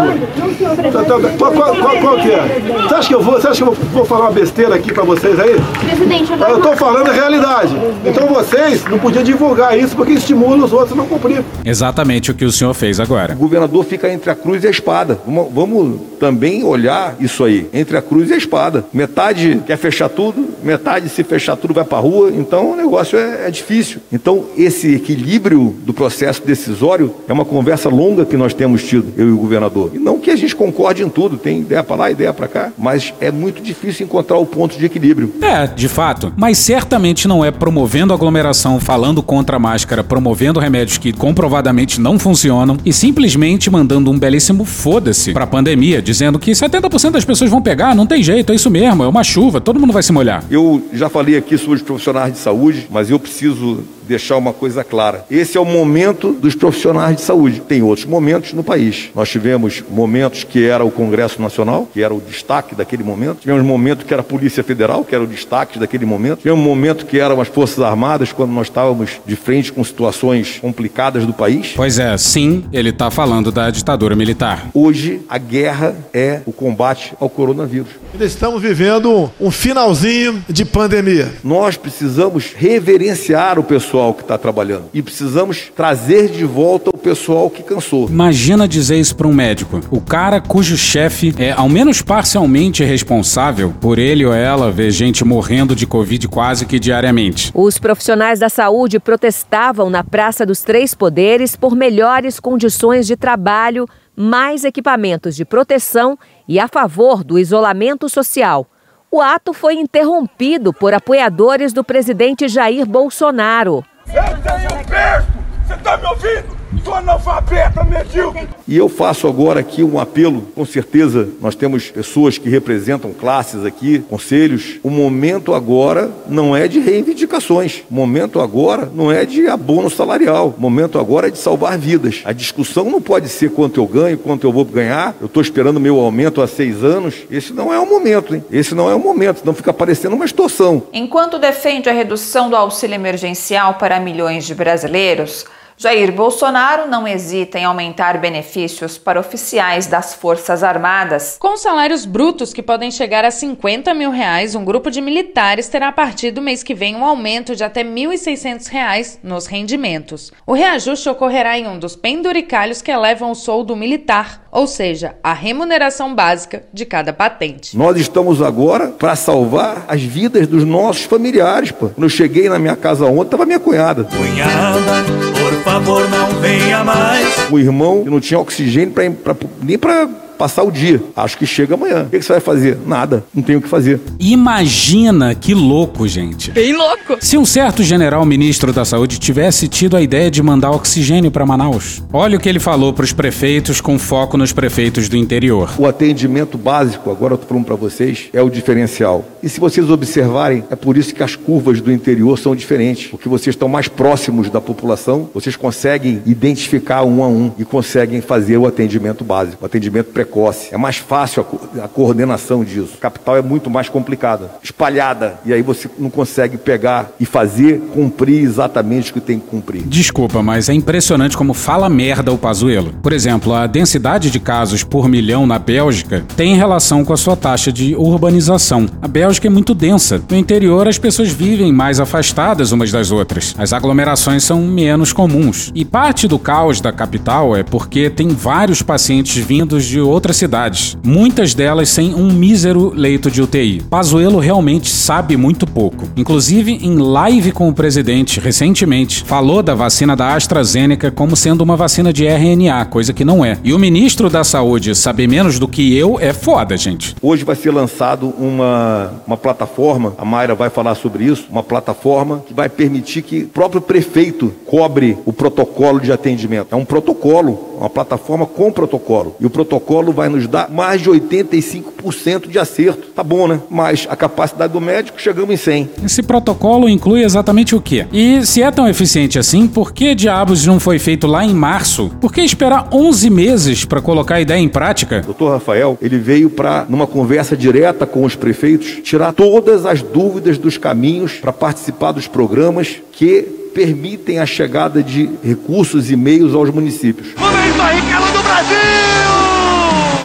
[0.91, 2.61] Tá, tá, qual, qual, qual, qual que é?
[2.87, 5.03] Você acha que eu vou, você acha que eu vou, falar uma besteira aqui pra
[5.03, 5.55] vocês aí?
[5.79, 7.75] Presidente, Eu tô falando a realidade.
[8.05, 11.43] Então vocês não podiam divulgar isso porque estimula os outros a não cumprir.
[11.63, 13.33] Exatamente o que o senhor fez agora.
[13.33, 15.19] O governador fica entre a cruz e a espada.
[15.25, 18.85] Vamos, vamos também olhar isso aí, entre a cruz e a espada.
[18.93, 23.47] Metade quer fechar tudo, metade se fechar tudo vai para rua, então o negócio é,
[23.47, 24.01] é difícil.
[24.11, 29.29] Então esse equilíbrio do processo decisório é uma conversa longa que nós temos tido, eu
[29.29, 29.91] e o governador.
[29.93, 32.71] E não que a gente concorde em tudo, tem ideia para lá, ideia para cá,
[32.77, 35.31] mas é muito difícil encontrar o ponto de equilíbrio.
[35.39, 36.33] É, de fato.
[36.35, 42.17] Mas certamente não é promovendo aglomeração, falando contra a máscara, promovendo remédios que comprovadamente não
[42.17, 47.61] funcionam e simplesmente mandando um belíssimo foda-se pra pandemia, dizendo que 70% das pessoas vão
[47.61, 50.43] pegar, não tem jeito, é isso mesmo, é uma chuva, todo mundo vai se molhar.
[50.49, 54.83] Eu já falei aqui sobre os profissionais de saúde, mas eu preciso deixar uma coisa
[54.83, 55.25] clara.
[55.29, 57.61] Esse é o momento dos profissionais de saúde.
[57.61, 59.09] Tem outros momentos no país.
[59.15, 63.39] Nós tivemos momentos que era o Congresso Nacional, que era o destaque daquele momento.
[63.39, 66.39] Tivemos um momento que era a Polícia Federal, que era o destaque daquele momento.
[66.39, 70.59] Tivemos um momento que eram as Forças Armadas, quando nós estávamos de frente com situações
[70.59, 71.73] complicadas do país.
[71.75, 74.69] Pois é, sim, ele tá falando da ditadura militar.
[74.73, 77.89] Hoje, a guerra é o combate ao coronavírus.
[78.13, 81.31] Ainda estamos vivendo um finalzinho de pandemia.
[81.43, 87.49] Nós precisamos reverenciar o pessoal que está trabalhando e precisamos trazer de volta o pessoal
[87.49, 88.09] que cansou.
[88.09, 89.81] Imagina dizer isso pra um médico.
[89.91, 95.23] O cara cujo chefe é, ao menos parcialmente, responsável por ele ou ela ver gente
[95.23, 97.51] morrendo de Covid quase que diariamente.
[97.53, 103.87] Os profissionais da saúde protestavam na Praça dos Três Poderes por melhores condições de trabalho,
[104.15, 108.67] mais equipamentos de proteção e a favor do isolamento social.
[109.15, 113.85] O ato foi interrompido por apoiadores do presidente Jair Bolsonaro.
[114.07, 115.27] Eu tenho perto!
[115.67, 116.62] Você tá me ouvindo?
[116.83, 118.47] Sou analfabeta, medíocre!
[118.67, 123.65] E eu faço agora aqui um apelo, com certeza nós temos pessoas que representam classes
[123.65, 124.79] aqui, conselhos.
[124.81, 127.83] O momento agora não é de reivindicações.
[127.89, 130.53] O momento agora não é de abono salarial.
[130.57, 132.21] O momento agora é de salvar vidas.
[132.23, 135.15] A discussão não pode ser quanto eu ganho, quanto eu vou ganhar.
[135.19, 137.15] Eu estou esperando meu aumento há seis anos.
[137.29, 138.43] Esse não é o momento, hein?
[138.51, 139.43] Esse não é o momento.
[139.43, 140.83] Não fica parecendo uma extorsão.
[140.93, 145.45] Enquanto defende a redução do auxílio emergencial para milhões de brasileiros,
[145.77, 151.35] Jair Bolsonaro não hesita em aumentar benefícios para oficiais das Forças Armadas.
[151.37, 155.89] Com salários brutos que podem chegar a 50 mil reais, um grupo de militares terá
[155.89, 160.31] a partir do mês que vem um aumento de até 1.600 reais nos rendimentos.
[160.47, 165.33] O reajuste ocorrerá em um dos penduricalhos que elevam o soldo militar, ou seja, a
[165.33, 167.77] remuneração básica de cada patente.
[167.77, 171.71] Nós estamos agora para salvar as vidas dos nossos familiares.
[171.71, 171.89] Pô.
[171.89, 174.05] Quando eu cheguei na minha casa ontem, estava minha cunhada.
[174.05, 177.49] Cunhada, por favor, não venha mais.
[177.51, 181.01] O irmão não tinha oxigênio pra, pra- nem para passar o dia.
[181.15, 182.03] Acho que chega amanhã.
[182.03, 182.77] O que, você vai fazer?
[182.85, 183.23] Nada.
[183.33, 183.99] Não tenho o que fazer.
[184.19, 186.51] Imagina que louco, gente.
[186.51, 187.17] Bem louco!
[187.19, 191.45] Se um certo general ministro da saúde tivesse tido a ideia de mandar oxigênio para
[191.45, 192.03] Manaus.
[192.11, 195.73] Olha o que ele falou para os prefeitos com foco nos prefeitos do interior.
[195.77, 199.25] O atendimento básico, agora eu estou falando para vocês, é o diferencial.
[199.41, 203.07] E se vocês observarem, é por isso que as curvas do interior são diferentes.
[203.07, 208.21] Porque vocês estão mais próximos da população, vocês conseguem identificar um a um e conseguem
[208.21, 210.22] fazer o atendimento básico, o atendimento precoce.
[210.23, 210.73] Precoce.
[210.73, 211.45] É mais fácil
[211.79, 212.93] a, a coordenação disso.
[212.97, 217.81] A capital é muito mais complicada, espalhada, e aí você não consegue pegar e fazer
[217.93, 219.83] cumprir exatamente o que tem que cumprir.
[219.83, 222.93] Desculpa, mas é impressionante como fala merda o Pazuello.
[223.01, 227.35] Por exemplo, a densidade de casos por milhão na Bélgica tem relação com a sua
[227.35, 228.87] taxa de urbanização.
[229.01, 230.21] A Bélgica é muito densa.
[230.29, 233.53] No interior, as pessoas vivem mais afastadas umas das outras.
[233.57, 235.71] As aglomerações são menos comuns.
[235.75, 240.97] E parte do caos da capital é porque tem vários pacientes vindos de outras cidades,
[241.03, 243.81] muitas delas sem um mísero leito de UTI.
[243.89, 246.07] Pazuello realmente sabe muito pouco.
[246.15, 251.75] Inclusive, em live com o presidente recentemente, falou da vacina da AstraZeneca como sendo uma
[251.75, 253.57] vacina de RNA, coisa que não é.
[253.63, 257.15] E o ministro da Saúde saber menos do que eu é foda, gente.
[257.21, 262.43] Hoje vai ser lançado uma, uma plataforma, a Mayra vai falar sobre isso, uma plataforma
[262.47, 266.67] que vai permitir que o próprio prefeito cobre o protocolo de atendimento.
[266.71, 269.35] É um protocolo, uma plataforma com protocolo.
[269.39, 273.07] E o protocolo vai nos dar mais de 85% de acerto.
[273.15, 273.59] Tá bom, né?
[273.69, 275.89] Mas a capacidade do médico chegamos em 100.
[276.05, 278.05] Esse protocolo inclui exatamente o quê?
[278.11, 282.11] E se é tão eficiente assim, por que diabos não foi feito lá em março?
[282.19, 285.21] Por que esperar 11 meses para colocar a ideia em prática?
[285.21, 290.57] Doutor Rafael, ele veio para, numa conversa direta com os prefeitos, tirar todas as dúvidas
[290.57, 296.69] dos caminhos para participar dos programas que permitem a chegada de recursos e meios aos
[296.69, 297.29] municípios.
[297.35, 299.12] Momento aí, do Brasil!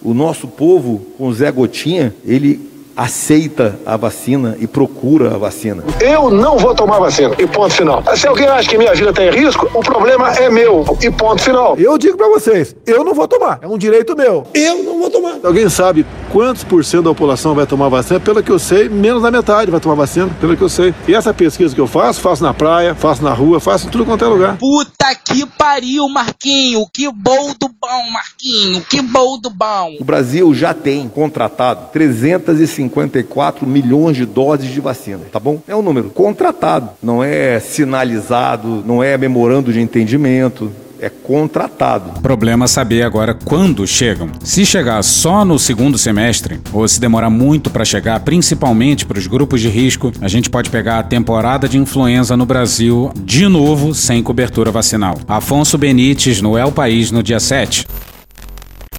[0.02, 5.84] O nosso povo, com Zé Gotinha, ele aceita a vacina e procura a vacina.
[6.00, 7.32] Eu não vou tomar vacina.
[7.38, 8.02] E ponto final.
[8.16, 10.84] Se alguém acha que minha vida tem risco, o problema é meu.
[11.00, 11.76] E ponto final.
[11.78, 13.60] Eu digo para vocês, eu não vou tomar.
[13.62, 14.44] É um direito meu.
[14.52, 15.38] Eu não vou tomar.
[15.44, 18.20] Alguém sabe quantos por cento da população vai tomar vacina?
[18.20, 20.94] Pelo que eu sei, menos da metade vai tomar vacina, pelo que eu sei.
[21.06, 24.04] E essa pesquisa que eu faço, faço na praia, faço na rua, faço em tudo
[24.04, 24.56] quanto é lugar.
[24.58, 26.86] Puta que pariu, Marquinho.
[26.92, 28.82] Que bom do bom, Marquinho.
[28.82, 29.96] Que bom do bom.
[30.00, 35.60] O Brasil já tem contratado 350 54 milhões de doses de vacina, tá bom?
[35.66, 42.20] É um número contratado, não é sinalizado, não é memorando de entendimento, é contratado.
[42.20, 44.30] Problema saber agora quando chegam.
[44.42, 49.26] Se chegar só no segundo semestre, ou se demorar muito para chegar, principalmente para os
[49.26, 53.94] grupos de risco, a gente pode pegar a temporada de influenza no Brasil de novo
[53.94, 55.18] sem cobertura vacinal.
[55.26, 57.86] Afonso Benites no El País no dia 7.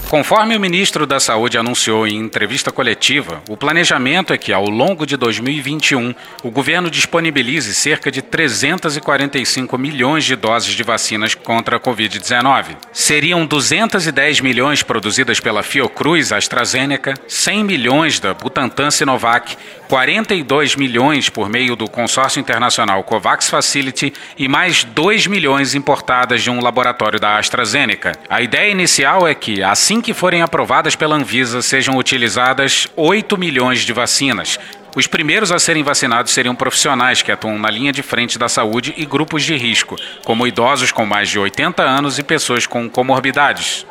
[0.10, 5.06] Conforme o ministro da Saúde anunciou em entrevista coletiva, o planejamento é que, ao longo
[5.06, 11.80] de 2021, o governo disponibilize cerca de 345 milhões de doses de vacinas contra a
[11.80, 12.76] Covid-19.
[12.92, 19.56] Seriam 210 milhões produzidas pela Fiocruz AstraZeneca, 100 milhões da Butantan Sinovac,
[19.88, 26.50] 42 milhões por meio do consórcio internacional COVAX Facility e mais 2 milhões importadas de
[26.50, 28.14] um laboratório da AstraZeneca.
[28.28, 33.38] A ideia inicial é que, assim assim que forem aprovadas pela Anvisa, sejam utilizadas 8
[33.38, 34.58] milhões de vacinas.
[34.96, 38.94] Os primeiros a serem vacinados seriam profissionais que atuam na linha de frente da saúde
[38.98, 43.86] e grupos de risco, como idosos com mais de 80 anos e pessoas com comorbidades.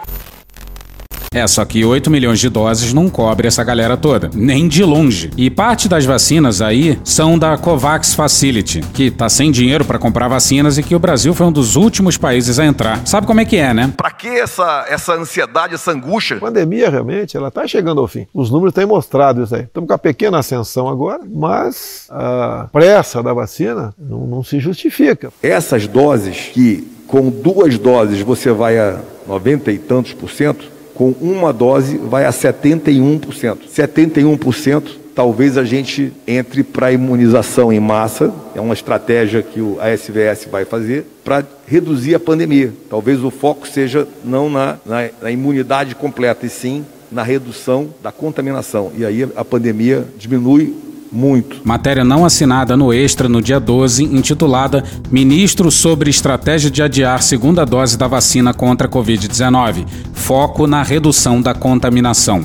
[1.32, 5.30] É, só que 8 milhões de doses não cobre essa galera toda, nem de longe.
[5.36, 10.28] E parte das vacinas aí são da COVAX Facility, que tá sem dinheiro para comprar
[10.28, 13.06] vacinas e que o Brasil foi um dos últimos países a entrar.
[13.06, 13.92] Sabe como é que é, né?
[13.96, 16.36] Para que essa, essa ansiedade, essa angústia?
[16.36, 18.26] A pandemia realmente, ela tá chegando ao fim.
[18.32, 19.62] Os números têm mostrado isso aí.
[19.62, 25.30] Estamos com a pequena ascensão agora, mas a pressa da vacina não, não se justifica.
[25.42, 31.14] Essas doses que com duas doses você vai a 90 e tantos por cento, com
[31.20, 33.58] uma dose vai a 71%.
[33.72, 34.82] 71%
[35.14, 40.46] talvez a gente entre para a imunização em massa, é uma estratégia que o ASVS
[40.48, 42.72] vai fazer para reduzir a pandemia.
[42.88, 48.12] Talvez o foco seja não na, na, na imunidade completa, e sim na redução da
[48.12, 48.92] contaminação.
[48.96, 50.72] E aí a pandemia diminui
[51.10, 51.60] muito.
[51.64, 57.64] Matéria não assinada no Extra no dia 12, intitulada Ministro sobre estratégia de adiar segunda
[57.64, 59.86] dose da vacina contra a Covid-19.
[60.12, 62.44] Foco na redução da contaminação.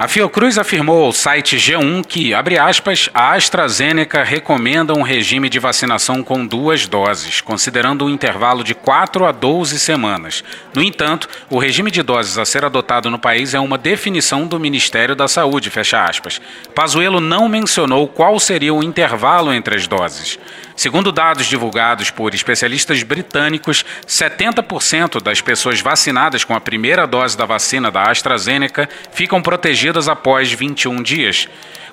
[0.00, 5.58] A Fiocruz afirmou ao site G1 que, abre aspas, a AstraZeneca recomenda um regime de
[5.58, 10.42] vacinação com duas doses, considerando um intervalo de 4 a 12 semanas.
[10.72, 14.58] No entanto, o regime de doses a ser adotado no país é uma definição do
[14.58, 16.40] Ministério da Saúde, fecha aspas.
[16.74, 20.38] Pazuello não mencionou qual seria o intervalo entre as doses.
[20.80, 27.44] Segundo dados divulgados por especialistas britânicos, 70% das pessoas vacinadas com a primeira dose da
[27.44, 31.46] vacina da AstraZeneca ficam protegidas após 21 dias.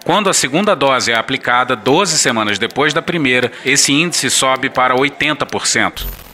[0.06, 4.96] Quando a segunda dose é aplicada 12 semanas depois da primeira, esse índice sobe para
[4.96, 6.27] 80%.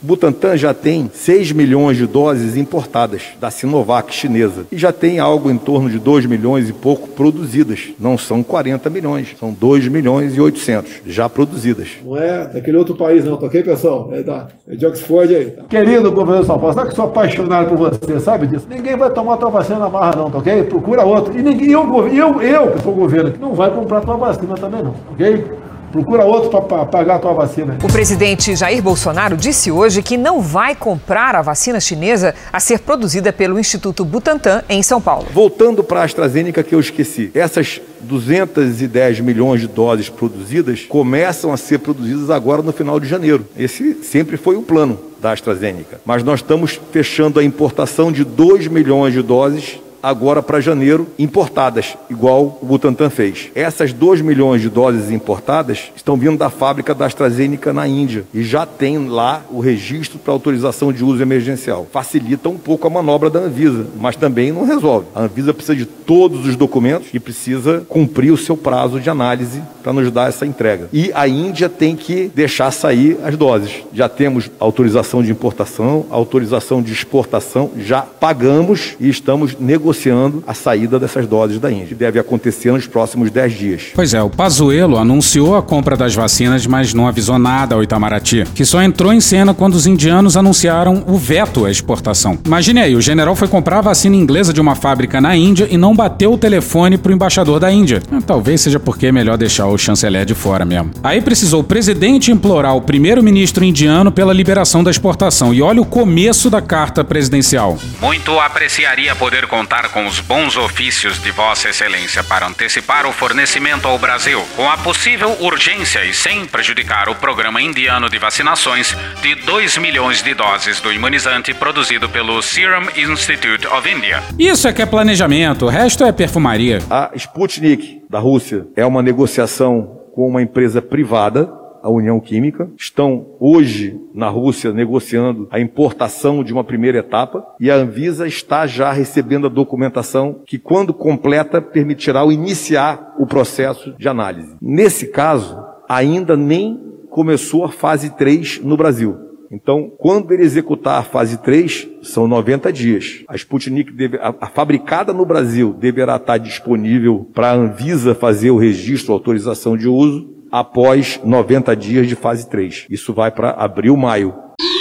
[0.00, 5.50] Butantan já tem 6 milhões de doses importadas da Sinovac chinesa e já tem algo
[5.50, 7.88] em torno de 2 milhões e pouco produzidas.
[7.98, 11.88] Não são 40 milhões, são 2 milhões e 800 já produzidas.
[12.04, 14.08] Não é daquele outro país não, tá ok, pessoal?
[14.12, 15.46] É, da, é de Oxford aí.
[15.46, 15.64] Tá.
[15.64, 18.68] Querido governador Paulo, sabe que sou apaixonado por você, sabe disso?
[18.70, 20.62] Ninguém vai tomar tua vacina na marra não, tá ok?
[20.62, 21.36] Procura outro.
[21.36, 24.94] E ninguém, eu, eu, eu que sou governo, não vai comprar tua vacina também não,
[25.10, 25.44] ok?
[25.90, 27.78] Procura outro para pagar a tua vacina.
[27.82, 32.80] O presidente Jair Bolsonaro disse hoje que não vai comprar a vacina chinesa a ser
[32.80, 35.26] produzida pelo Instituto Butantan em São Paulo.
[35.32, 37.30] Voltando para a AstraZeneca que eu esqueci.
[37.34, 43.46] Essas 210 milhões de doses produzidas começam a ser produzidas agora no final de janeiro.
[43.56, 46.00] Esse sempre foi o plano da AstraZeneca.
[46.04, 51.96] Mas nós estamos fechando a importação de 2 milhões de doses agora para janeiro importadas,
[52.08, 53.50] igual o Butantan fez.
[53.54, 58.42] Essas 2 milhões de doses importadas estão vindo da fábrica da AstraZeneca na Índia e
[58.42, 61.86] já tem lá o registro para autorização de uso emergencial.
[61.90, 65.06] Facilita um pouco a manobra da Anvisa, mas também não resolve.
[65.14, 69.62] A Anvisa precisa de todos os documentos e precisa cumprir o seu prazo de análise
[69.82, 70.88] para nos dar essa entrega.
[70.92, 73.82] E a Índia tem que deixar sair as doses.
[73.92, 80.52] Já temos autorização de importação, autorização de exportação, já pagamos e estamos negociando negociando a
[80.52, 81.96] saída dessas doses da Índia.
[81.96, 83.82] Deve acontecer nos próximos 10 dias.
[83.94, 88.44] Pois é, o Pazuello anunciou a compra das vacinas, mas não avisou nada ao Itamaraty,
[88.54, 92.38] que só entrou em cena quando os indianos anunciaram o veto à exportação.
[92.44, 95.76] Imagine aí, o general foi comprar a vacina inglesa de uma fábrica na Índia e
[95.76, 98.02] não bateu o telefone pro embaixador da Índia.
[98.12, 100.90] Ah, talvez seja porque é melhor deixar o chanceler de fora mesmo.
[101.02, 105.54] Aí precisou o presidente implorar o primeiro-ministro indiano pela liberação da exportação.
[105.54, 107.78] E olha o começo da carta presidencial.
[108.00, 113.12] Muito apreciaria poder contar contar com os bons ofícios de Vossa Excelência para antecipar o
[113.12, 118.96] fornecimento ao Brasil, com a possível urgência e sem prejudicar o programa indiano de vacinações
[119.22, 124.22] de 2 milhões de doses do imunizante produzido pelo Serum Institute of India.
[124.38, 126.80] Isso é que é planejamento, o resto é perfumaria.
[126.90, 131.48] A Sputnik da Rússia é uma negociação com uma empresa privada
[131.82, 137.70] a União Química, estão hoje na Rússia negociando a importação de uma primeira etapa e
[137.70, 143.94] a Anvisa está já recebendo a documentação que, quando completa, permitirá o iniciar o processo
[143.98, 144.56] de análise.
[144.60, 145.56] Nesse caso,
[145.88, 149.28] ainda nem começou a fase 3 no Brasil.
[149.50, 153.24] Então, quando ele executar a fase 3, são 90 dias.
[153.26, 158.50] A Sputnik, deve, a, a fabricada no Brasil, deverá estar disponível para a Anvisa fazer
[158.50, 162.86] o registro, autorização de uso após 90 dias de fase 3.
[162.90, 164.34] Isso vai para abril, maio.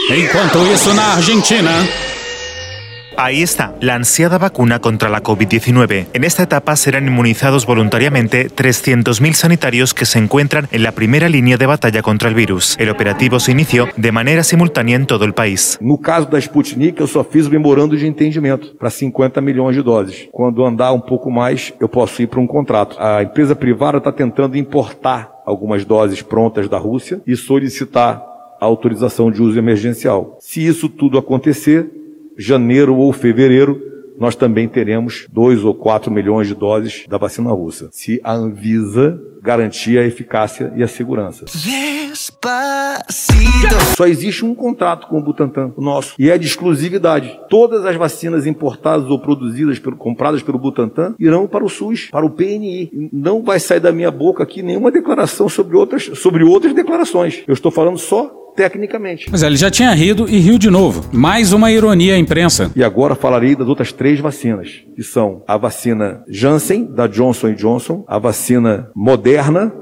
[0.10, 1.72] Enquanto isso, na Argentina.
[3.20, 6.06] Ahí está, la ansiada vacuna contra la COVID-19.
[6.14, 11.58] En esta etapa serán inmunizados voluntariamente 300.000 sanitarios que se encuentran en la primera línea
[11.58, 12.76] de batalla contra el virus.
[12.78, 15.80] El operativo se inició de maneira simultânea em todo o país.
[15.82, 20.30] No caso da Sputnik, eu só fiz memorando de entendimento para 50 milhões de doses.
[20.32, 22.98] Quando andar um pouco mais, eu posso ir para um contrato.
[23.00, 28.24] A empresa privada está tentando importar algumas doses prontas da Rússia e solicitar
[28.62, 30.38] a autorização de uso emergencial.
[30.40, 31.98] Se isso tudo acontecer,
[32.38, 33.82] janeiro ou fevereiro,
[34.20, 37.90] nós também teremos 2 ou 4 milhões de doses da vacina russa.
[37.92, 41.46] Se a Anvisa garantir a eficácia e a segurança.
[41.46, 42.18] Despacito.
[43.96, 47.40] Só existe um contrato com o Butantan, o nosso, e é de exclusividade.
[47.50, 52.26] Todas as vacinas importadas ou produzidas, pelo, compradas pelo Butantan, irão para o SUS, para
[52.26, 53.10] o PNI.
[53.14, 57.42] Não vai sair da minha boca aqui nenhuma declaração sobre outras, sobre outras declarações.
[57.48, 59.28] Eu estou falando só tecnicamente.
[59.32, 61.06] Mas ele já tinha rido e riu de novo.
[61.14, 62.72] Mais uma ironia à imprensa.
[62.76, 68.04] E agora falarei das outras três vacinas, que são a vacina Janssen, da Johnson Johnson,
[68.08, 69.37] a vacina Moderna,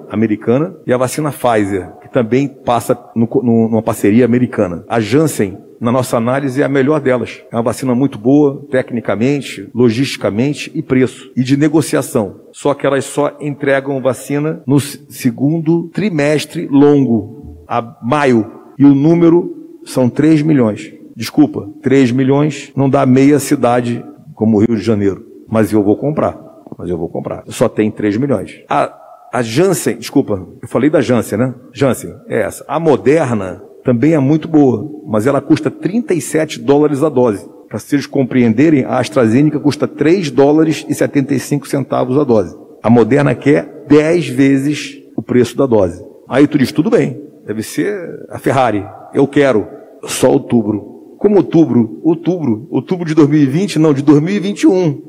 [0.09, 4.83] americana, e a vacina Pfizer, que também passa no, no, numa parceria americana.
[4.87, 7.43] A Janssen na nossa análise, é a melhor delas.
[7.51, 11.31] É uma vacina muito boa, tecnicamente, logisticamente e preço.
[11.35, 12.41] E de negociação.
[12.51, 19.79] Só que elas só entregam vacina no segundo trimestre longo, a maio e o número
[19.85, 20.93] são 3 milhões.
[21.15, 25.25] Desculpa, 3 milhões não dá meia cidade como o Rio de Janeiro.
[25.47, 26.37] Mas eu vou comprar.
[26.77, 27.43] Mas eu vou comprar.
[27.47, 28.63] Só tem 3 milhões.
[28.69, 28.93] A,
[29.37, 31.53] a Janssen, desculpa, eu falei da Janssen, né?
[31.73, 32.63] Janssen, é essa.
[32.67, 37.47] A Moderna também é muito boa, mas ela custa 37 dólares a dose.
[37.67, 42.55] Para vocês compreenderem, a AstraZeneca custa 3 dólares e 75 centavos a dose.
[42.81, 46.03] A Moderna quer 10 vezes o preço da dose.
[46.29, 48.83] Aí tu diz, tudo bem, Deve ser a Ferrari.
[49.13, 49.67] Eu quero
[50.03, 51.15] só outubro.
[51.19, 51.99] Como outubro?
[52.03, 52.67] Outubro.
[52.71, 53.77] Outubro de 2020?
[53.77, 55.01] Não, de 2021.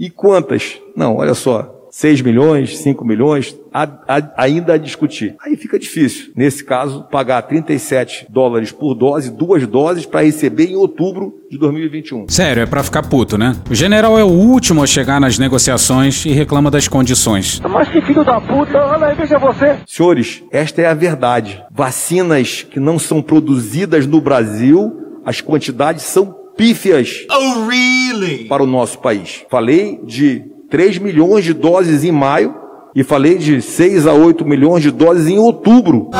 [0.00, 0.80] E quantas?
[0.96, 1.73] Não, olha só.
[1.96, 5.36] 6 milhões, 5 milhões, a, a, ainda a discutir.
[5.40, 10.74] Aí fica difícil, nesse caso, pagar 37 dólares por dose, duas doses, para receber em
[10.74, 12.26] outubro de 2021.
[12.28, 13.54] Sério, é pra ficar puto, né?
[13.70, 17.60] O general é o último a chegar nas negociações e reclama das condições.
[17.60, 19.76] Mas que filho da puta, olha aí, veja você.
[19.86, 21.62] Senhores, esta é a verdade.
[21.70, 28.46] Vacinas que não são produzidas no Brasil, as quantidades são pífias Oh, really?
[28.48, 29.44] para o nosso país.
[29.48, 32.52] Falei de 3 milhões de doses em maio
[32.96, 36.10] e falei de 6 a 8 milhões de doses em outubro.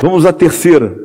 [0.00, 0.96] Vamos à terceira.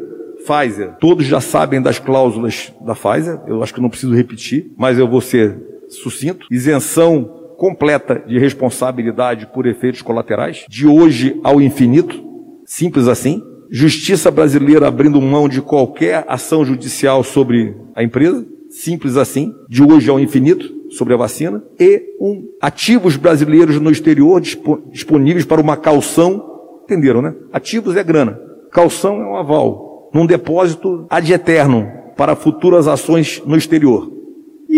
[0.45, 0.97] Pfizer.
[0.99, 3.39] Todos já sabem das cláusulas da Pfizer.
[3.47, 5.57] Eu acho que não preciso repetir, mas eu vou ser
[5.89, 6.45] sucinto.
[6.51, 7.24] Isenção
[7.57, 12.24] completa de responsabilidade por efeitos colaterais, de hoje ao infinito.
[12.68, 13.41] Simples assim.
[13.72, 18.45] Justiça brasileira abrindo mão de qualquer ação judicial sobre a empresa.
[18.72, 19.53] Simples assim.
[19.69, 21.63] De hoje ao infinito sobre a vacina.
[21.80, 26.49] E um ativos brasileiros no exterior dispo- disponíveis para uma calção.
[26.84, 27.36] Entenderam, né?
[27.53, 28.39] Ativos é grana.
[28.72, 30.09] Calção é um aval.
[30.13, 34.11] Num depósito ad eterno para futuras ações no exterior.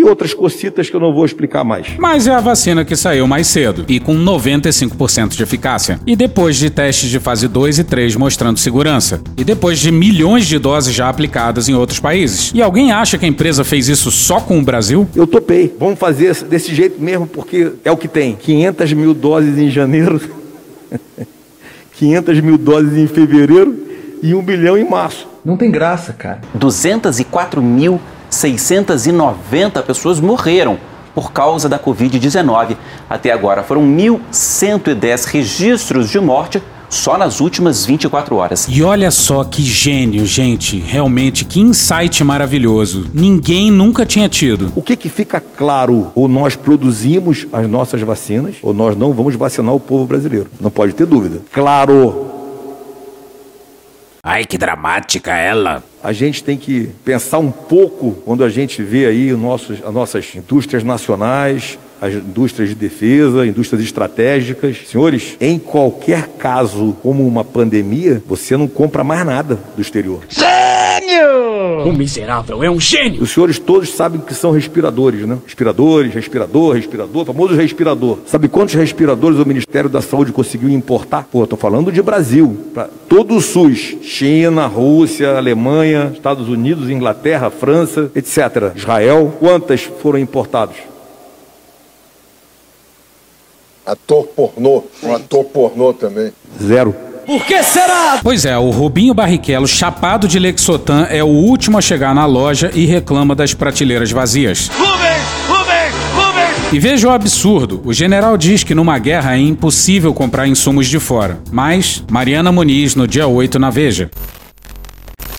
[0.04, 1.86] E outras cocitas que eu não vou explicar mais.
[1.96, 5.98] Mas é a vacina que saiu mais cedo e com 95% de eficácia.
[6.06, 9.22] E depois de testes de fase 2 e 3 mostrando segurança.
[9.34, 12.52] E depois de milhões de doses já aplicadas em outros países.
[12.54, 15.08] E alguém acha que a empresa fez isso só com o Brasil?
[15.16, 15.74] Eu topei.
[15.80, 18.36] Vamos fazer desse jeito mesmo, porque é o que tem.
[18.36, 20.20] 500 mil doses em janeiro,
[21.96, 23.74] 500 mil doses em fevereiro
[24.22, 25.26] e um bilhão em março.
[25.42, 26.42] Não tem graça, cara.
[28.30, 30.78] 204.690 pessoas morreram
[31.14, 32.76] por causa da Covid-19.
[33.08, 38.66] Até agora foram 1.110 registros de morte só nas últimas 24 horas.
[38.68, 40.78] E olha só que gênio, gente.
[40.78, 43.06] Realmente, que insight maravilhoso.
[43.12, 44.72] Ninguém nunca tinha tido.
[44.76, 46.12] O que, que fica claro?
[46.14, 50.46] Ou nós produzimos as nossas vacinas, ou nós não vamos vacinar o povo brasileiro.
[50.60, 51.40] Não pode ter dúvida.
[51.52, 52.33] Claro.
[54.26, 55.84] Ai, que dramática ela.
[56.02, 59.92] A gente tem que pensar um pouco quando a gente vê aí os nossos, as
[59.92, 64.78] nossas indústrias nacionais, as indústrias de defesa, indústrias estratégicas.
[64.88, 70.20] Senhores, em qualquer caso, como uma pandemia, você não compra mais nada do exterior.
[70.30, 70.63] Gênio!
[71.82, 73.22] O miserável é um gênio!
[73.22, 75.38] Os senhores todos sabem que são respiradores, né?
[75.44, 78.18] Respiradores, respirador, respirador, famoso respirador.
[78.26, 81.28] Sabe quantos respiradores o Ministério da Saúde conseguiu importar?
[81.30, 82.56] Pô, eu tô falando de Brasil.
[82.72, 83.96] Pra todo o SUS.
[84.02, 88.72] China, Rússia, Alemanha, Estados Unidos, Inglaterra, França, etc.
[88.76, 89.34] Israel.
[89.38, 90.76] Quantas foram importadas?
[93.84, 94.84] Ator pornô.
[95.02, 96.32] Um ator pornô também.
[96.62, 96.94] Zero.
[97.26, 98.20] Por que será?
[98.22, 102.70] Pois é, o Rubinho Barrichello, chapado de Lexotan, é o último a chegar na loja
[102.74, 104.68] e reclama das prateleiras vazias.
[104.68, 105.22] Rubens!
[105.48, 105.94] Rubens!
[106.14, 106.72] Rubens!
[106.72, 110.98] E veja o absurdo: o general diz que numa guerra é impossível comprar insumos de
[110.98, 111.38] fora.
[111.50, 114.10] Mas, Mariana Muniz, no dia 8, na Veja.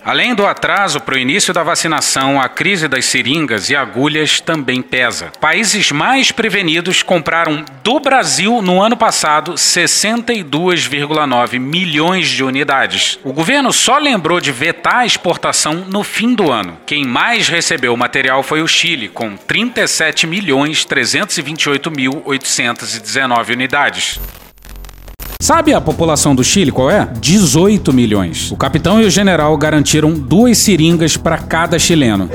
[0.05, 4.79] Além do atraso para o início da vacinação, a crise das seringas e agulhas também
[4.79, 5.31] pesa.
[5.41, 13.17] Países mais prevenidos compraram do Brasil no ano passado 62,9 milhões de unidades.
[13.23, 16.77] O governo só lembrou de vetar a exportação no fim do ano.
[16.85, 24.19] Quem mais recebeu o material foi o Chile, com 37 milhões 328 mil 819 unidades.
[25.45, 27.07] Sabe a população do Chile qual é?
[27.21, 28.51] 18 milhões.
[28.51, 32.31] O capitão e o general garantiram duas seringas para cada chileno.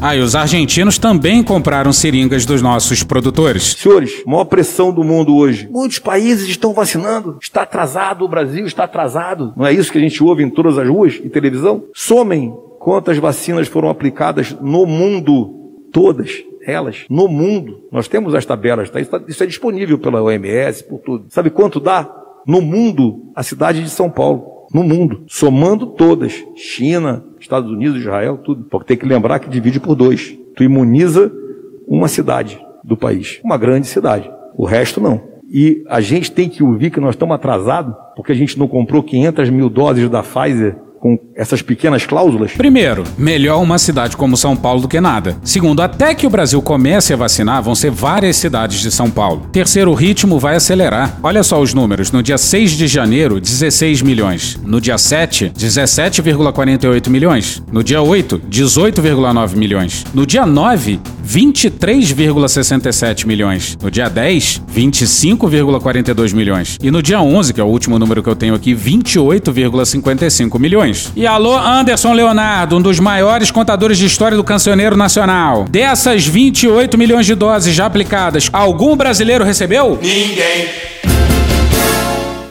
[0.00, 3.74] Ah, e os argentinos também compraram seringas dos nossos produtores.
[3.76, 5.68] Senhores, maior pressão do mundo hoje.
[5.68, 7.36] Muitos países estão vacinando.
[7.42, 9.52] Está atrasado, o Brasil está atrasado.
[9.56, 11.82] Não é isso que a gente ouve em todas as ruas e televisão?
[11.92, 15.65] Somem quantas vacinas foram aplicadas no mundo.
[15.96, 17.84] Todas elas, no mundo.
[17.90, 19.00] Nós temos as tabelas, tá?
[19.00, 21.24] Isso, tá- isso é disponível pela OMS, por tudo.
[21.30, 22.06] Sabe quanto dá?
[22.46, 24.66] No mundo, a cidade de São Paulo.
[24.74, 25.22] No mundo.
[25.26, 26.44] Somando todas.
[26.54, 28.64] China, Estados Unidos, Israel, tudo.
[28.64, 30.36] Porque tem que lembrar que divide por dois.
[30.54, 31.32] Tu imuniza
[31.88, 33.40] uma cidade do país.
[33.42, 34.30] Uma grande cidade.
[34.54, 35.22] O resto não.
[35.50, 39.02] E a gente tem que ouvir que nós estamos atrasados porque a gente não comprou
[39.02, 42.52] 500 mil doses da Pfizer com essas pequenas cláusulas?
[42.52, 45.36] Primeiro, melhor uma cidade como São Paulo do que nada.
[45.42, 49.46] Segundo, até que o Brasil comece a vacinar, vão ser várias cidades de São Paulo.
[49.52, 51.18] Terceiro, o ritmo vai acelerar.
[51.22, 52.10] Olha só os números.
[52.10, 54.58] No dia 6 de janeiro, 16 milhões.
[54.64, 57.62] No dia 7, 17,48 milhões.
[57.70, 60.04] No dia 8, 18,9 milhões.
[60.14, 63.76] No dia 9, 23,67 milhões.
[63.82, 66.78] No dia 10, 25,42 milhões.
[66.82, 70.85] E no dia 11, que é o último número que eu tenho aqui, 28,55 milhões.
[71.16, 75.64] E alô, Anderson Leonardo, um dos maiores contadores de história do cancioneiro nacional.
[75.64, 79.98] Dessas 28 milhões de doses já aplicadas, algum brasileiro recebeu?
[80.00, 80.68] Ninguém.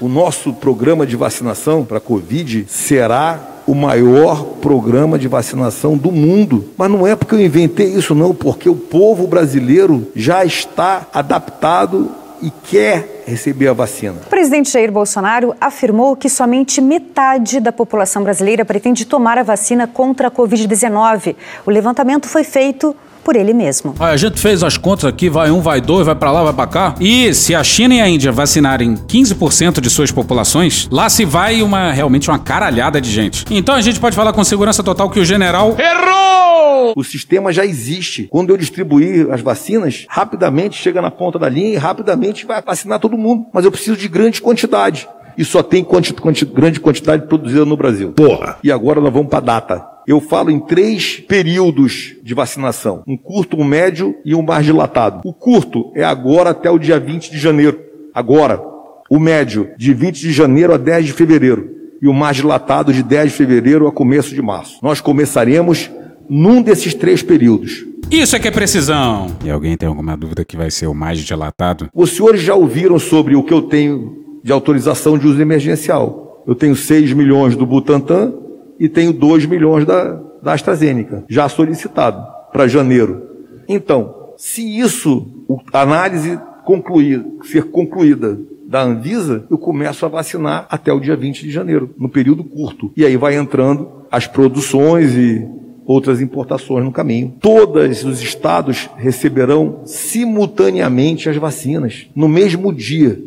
[0.01, 6.11] O nosso programa de vacinação para a Covid será o maior programa de vacinação do
[6.11, 6.69] mundo.
[6.77, 12.11] Mas não é porque eu inventei isso, não, porque o povo brasileiro já está adaptado
[12.45, 14.21] e quer receber a vacina.
[14.27, 19.87] O presidente Jair Bolsonaro afirmou que somente metade da população brasileira pretende tomar a vacina
[19.87, 21.35] contra a Covid-19.
[21.65, 22.95] O levantamento foi feito
[23.25, 23.95] por ele mesmo.
[23.99, 26.67] a gente fez as contas aqui, vai um, vai dois, vai para lá, vai para
[26.67, 26.95] cá.
[27.01, 31.63] E se a China e a Índia vacinarem 15% de suas populações, lá se vai
[31.63, 33.43] uma realmente uma caralhada de gente.
[33.49, 36.93] Então a gente pode falar com segurança total que o general errou.
[36.95, 38.27] O sistema já existe.
[38.29, 42.99] Quando eu distribuir as vacinas, rapidamente chega na ponta da linha e rapidamente vai vacinar
[42.99, 43.47] todo mundo.
[43.51, 47.75] Mas eu preciso de grande quantidade e só tem quanti, quanti, grande quantidade produzida no
[47.75, 48.11] Brasil.
[48.11, 48.57] Porra!
[48.63, 49.94] E agora nós vamos para data.
[50.07, 55.21] Eu falo em três períodos de vacinação: um curto, um médio e um mais dilatado.
[55.25, 57.79] O curto é agora até o dia 20 de janeiro.
[58.13, 58.61] Agora.
[59.07, 61.69] O médio, de 20 de janeiro a 10 de fevereiro.
[62.01, 64.79] E o mais dilatado, de 10 de fevereiro a começo de março.
[64.81, 65.91] Nós começaremos
[66.27, 67.85] num desses três períodos.
[68.09, 69.27] Isso é que é precisão.
[69.43, 71.87] E alguém tem alguma dúvida que vai ser o mais dilatado?
[71.93, 76.43] Os senhores já ouviram sobre o que eu tenho de autorização de uso emergencial.
[76.47, 78.33] Eu tenho 6 milhões do Butantan
[78.79, 83.23] e tenho 2 milhões da, da AstraZeneca, já solicitado para janeiro.
[83.67, 90.91] Então, se isso, a análise concluir, ser concluída da Anvisa, eu começo a vacinar até
[90.91, 92.91] o dia 20 de janeiro, no período curto.
[92.97, 95.47] E aí vai entrando as produções e
[95.85, 97.35] outras importações no caminho.
[97.39, 103.21] Todos os estados receberão simultaneamente as vacinas, no mesmo dia.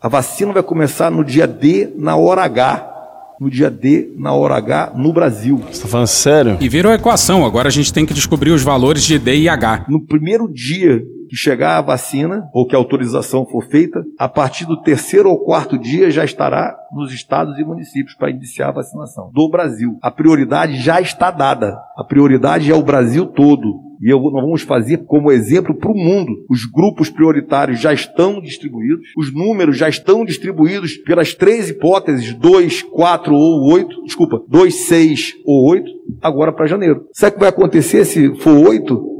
[0.00, 2.93] A vacina vai começar no dia D, na hora H.
[3.40, 5.58] No dia D, na hora H, no Brasil.
[5.70, 6.56] Você tá falando sério?
[6.60, 9.86] E virou equação, agora a gente tem que descobrir os valores de D e H.
[9.88, 14.66] No primeiro dia que chegar a vacina, ou que a autorização for feita, a partir
[14.66, 19.30] do terceiro ou quarto dia já estará nos estados e municípios para iniciar a vacinação
[19.32, 19.98] do Brasil.
[20.02, 21.76] A prioridade já está dada.
[21.96, 23.93] A prioridade é o Brasil todo.
[24.04, 26.44] E eu, nós vamos fazer como exemplo para o mundo.
[26.50, 32.82] Os grupos prioritários já estão distribuídos, os números já estão distribuídos pelas três hipóteses, 2,
[32.82, 35.90] 4 ou 8, desculpa, 2, 6 ou 8,
[36.20, 37.06] agora para janeiro.
[37.06, 39.13] O que vai acontecer se for 8?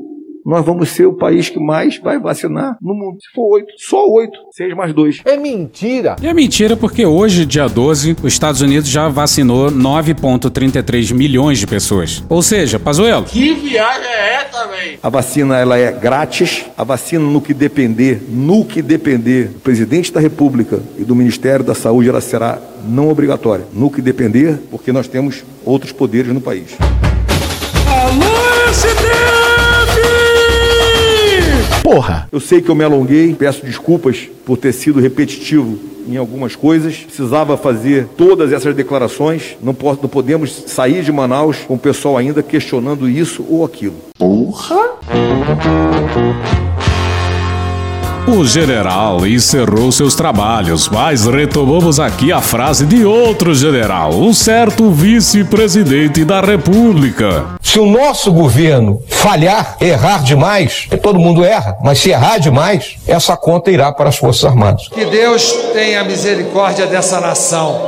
[0.45, 3.17] Nós vamos ser o país que mais vai vacinar no mundo.
[3.21, 5.23] Se for oito, só oito, seis mais dois.
[5.25, 6.17] É mentira!
[6.21, 11.67] E é mentira porque hoje, dia 12, os Estados Unidos já vacinou 9,33 milhões de
[11.67, 12.23] pessoas.
[12.29, 13.25] Ou seja, Pazuello.
[13.25, 14.99] Que viagem é essa, velho?
[15.03, 16.67] A vacina ela é grátis.
[16.77, 21.65] A vacina, no que depender, no que depender do presidente da República e do Ministério
[21.65, 23.65] da Saúde, ela será não obrigatória.
[23.73, 26.77] No que depender, porque nós temos outros poderes no país.
[27.87, 29.44] Alô, STF!
[31.85, 32.27] Porra!
[32.33, 35.79] Eu sei que eu me alonguei, peço desculpas por ter sido repetitivo
[36.09, 36.97] em algumas coisas.
[36.97, 39.55] Precisava fazer todas essas declarações.
[39.63, 43.97] Não, posso, não podemos sair de Manaus com o pessoal ainda questionando isso ou aquilo.
[44.19, 44.95] Porra!
[48.27, 54.91] O general encerrou seus trabalhos, mas retomamos aqui a frase de outro general, um certo
[54.91, 57.45] vice-presidente da República.
[57.63, 63.37] Se o nosso governo falhar, errar demais, todo mundo erra, mas se errar demais, essa
[63.37, 64.89] conta irá para as Forças Armadas.
[64.89, 67.87] Que Deus tenha misericórdia dessa nação.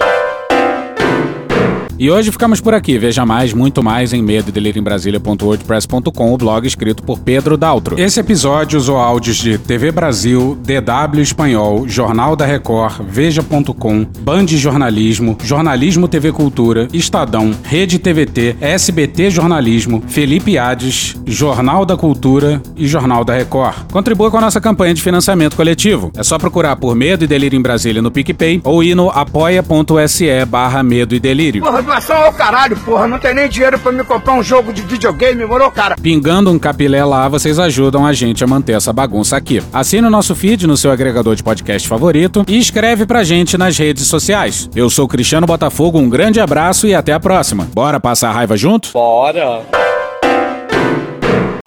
[1.99, 2.99] E hoje ficamos por aqui.
[2.99, 7.99] Veja mais, muito mais em medo em Brasília.wordpress.com, o blog escrito por Pedro Daltro.
[7.99, 15.39] Esse episódio usou áudios de TV Brasil, DW Espanhol, Jornal da Record, Veja.com, Band Jornalismo,
[15.43, 23.25] Jornalismo TV Cultura, Estadão, Rede TVT, SBT Jornalismo, Felipe Hades, Jornal da Cultura e Jornal
[23.25, 23.91] da Record.
[23.91, 26.13] Contribua com a nossa campanha de financiamento coletivo.
[26.15, 30.45] É só procurar por Medo e Delírio em Brasília no PicPay ou ir no apoia.se
[30.45, 33.07] barra Medo e Delírio doação ao caralho, porra.
[33.07, 35.97] Não tem nem dinheiro para me comprar um jogo de videogame, morou, cara?
[35.97, 39.63] Pingando um capilé lá, vocês ajudam a gente a manter essa bagunça aqui.
[39.73, 43.79] Assine o nosso feed no seu agregador de podcast favorito e escreve pra gente nas
[43.79, 44.69] redes sociais.
[44.75, 47.69] Eu sou Cristiano Botafogo, um grande abraço e até a próxima.
[47.73, 48.91] Bora passar a raiva junto?
[48.93, 49.63] Bora!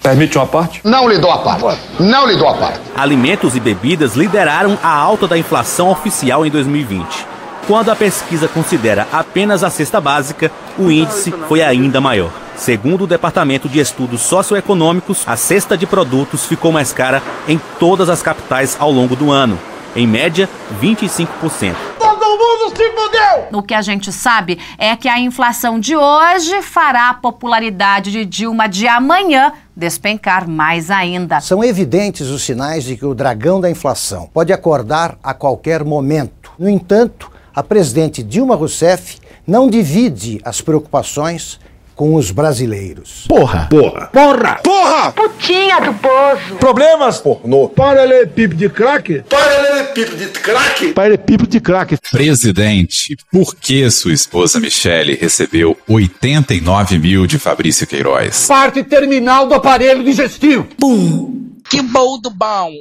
[0.02, 0.82] Permite uma parte?
[0.84, 1.80] Não lhe dou a parte.
[2.00, 2.80] Não lhe dou a parte.
[2.96, 7.39] Alimentos e bebidas lideraram a alta da inflação oficial em 2020.
[7.70, 12.32] Quando a pesquisa considera apenas a cesta básica, o índice foi ainda maior.
[12.56, 18.10] Segundo o Departamento de Estudos Socioeconômicos, a cesta de produtos ficou mais cara em todas
[18.10, 19.56] as capitais ao longo do ano,
[19.96, 20.50] em média
[20.82, 21.76] 25%.
[22.00, 23.60] Todo mundo se fudeu!
[23.60, 28.26] O que a gente sabe é que a inflação de hoje fará a popularidade de
[28.26, 31.40] Dilma de amanhã despencar mais ainda.
[31.40, 36.52] São evidentes os sinais de que o dragão da inflação pode acordar a qualquer momento.
[36.58, 41.60] No entanto, a presidente Dilma Rousseff não divide as preocupações
[42.00, 43.26] com os brasileiros.
[43.28, 43.68] Porra!
[43.70, 44.08] Porra!
[44.14, 44.56] Porra!
[44.64, 45.12] Porra!
[45.12, 46.56] Putinha do poço.
[46.58, 47.20] Problemas?
[47.20, 47.68] Pornô.
[47.68, 49.22] Paralelepípedo de crack?
[49.30, 50.93] Paralelepípedo de crack?
[50.93, 51.97] Paralelepípedo de crack.
[52.10, 58.47] Presidente, por que sua esposa Michele recebeu 89 mil de Fabrício Queiroz?
[58.47, 60.66] Parte terminal do aparelho digestivo.
[60.80, 61.50] Pum!
[61.70, 62.72] Que bom do bom!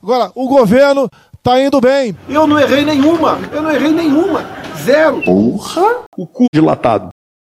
[0.00, 1.10] Agora, o governo
[1.42, 2.16] tá indo bem.
[2.28, 3.38] Eu não errei nenhuma.
[3.52, 4.44] Eu não errei nenhuma.
[4.84, 5.22] Zero.
[5.22, 6.04] Porra!
[6.16, 7.10] O cu dilatado.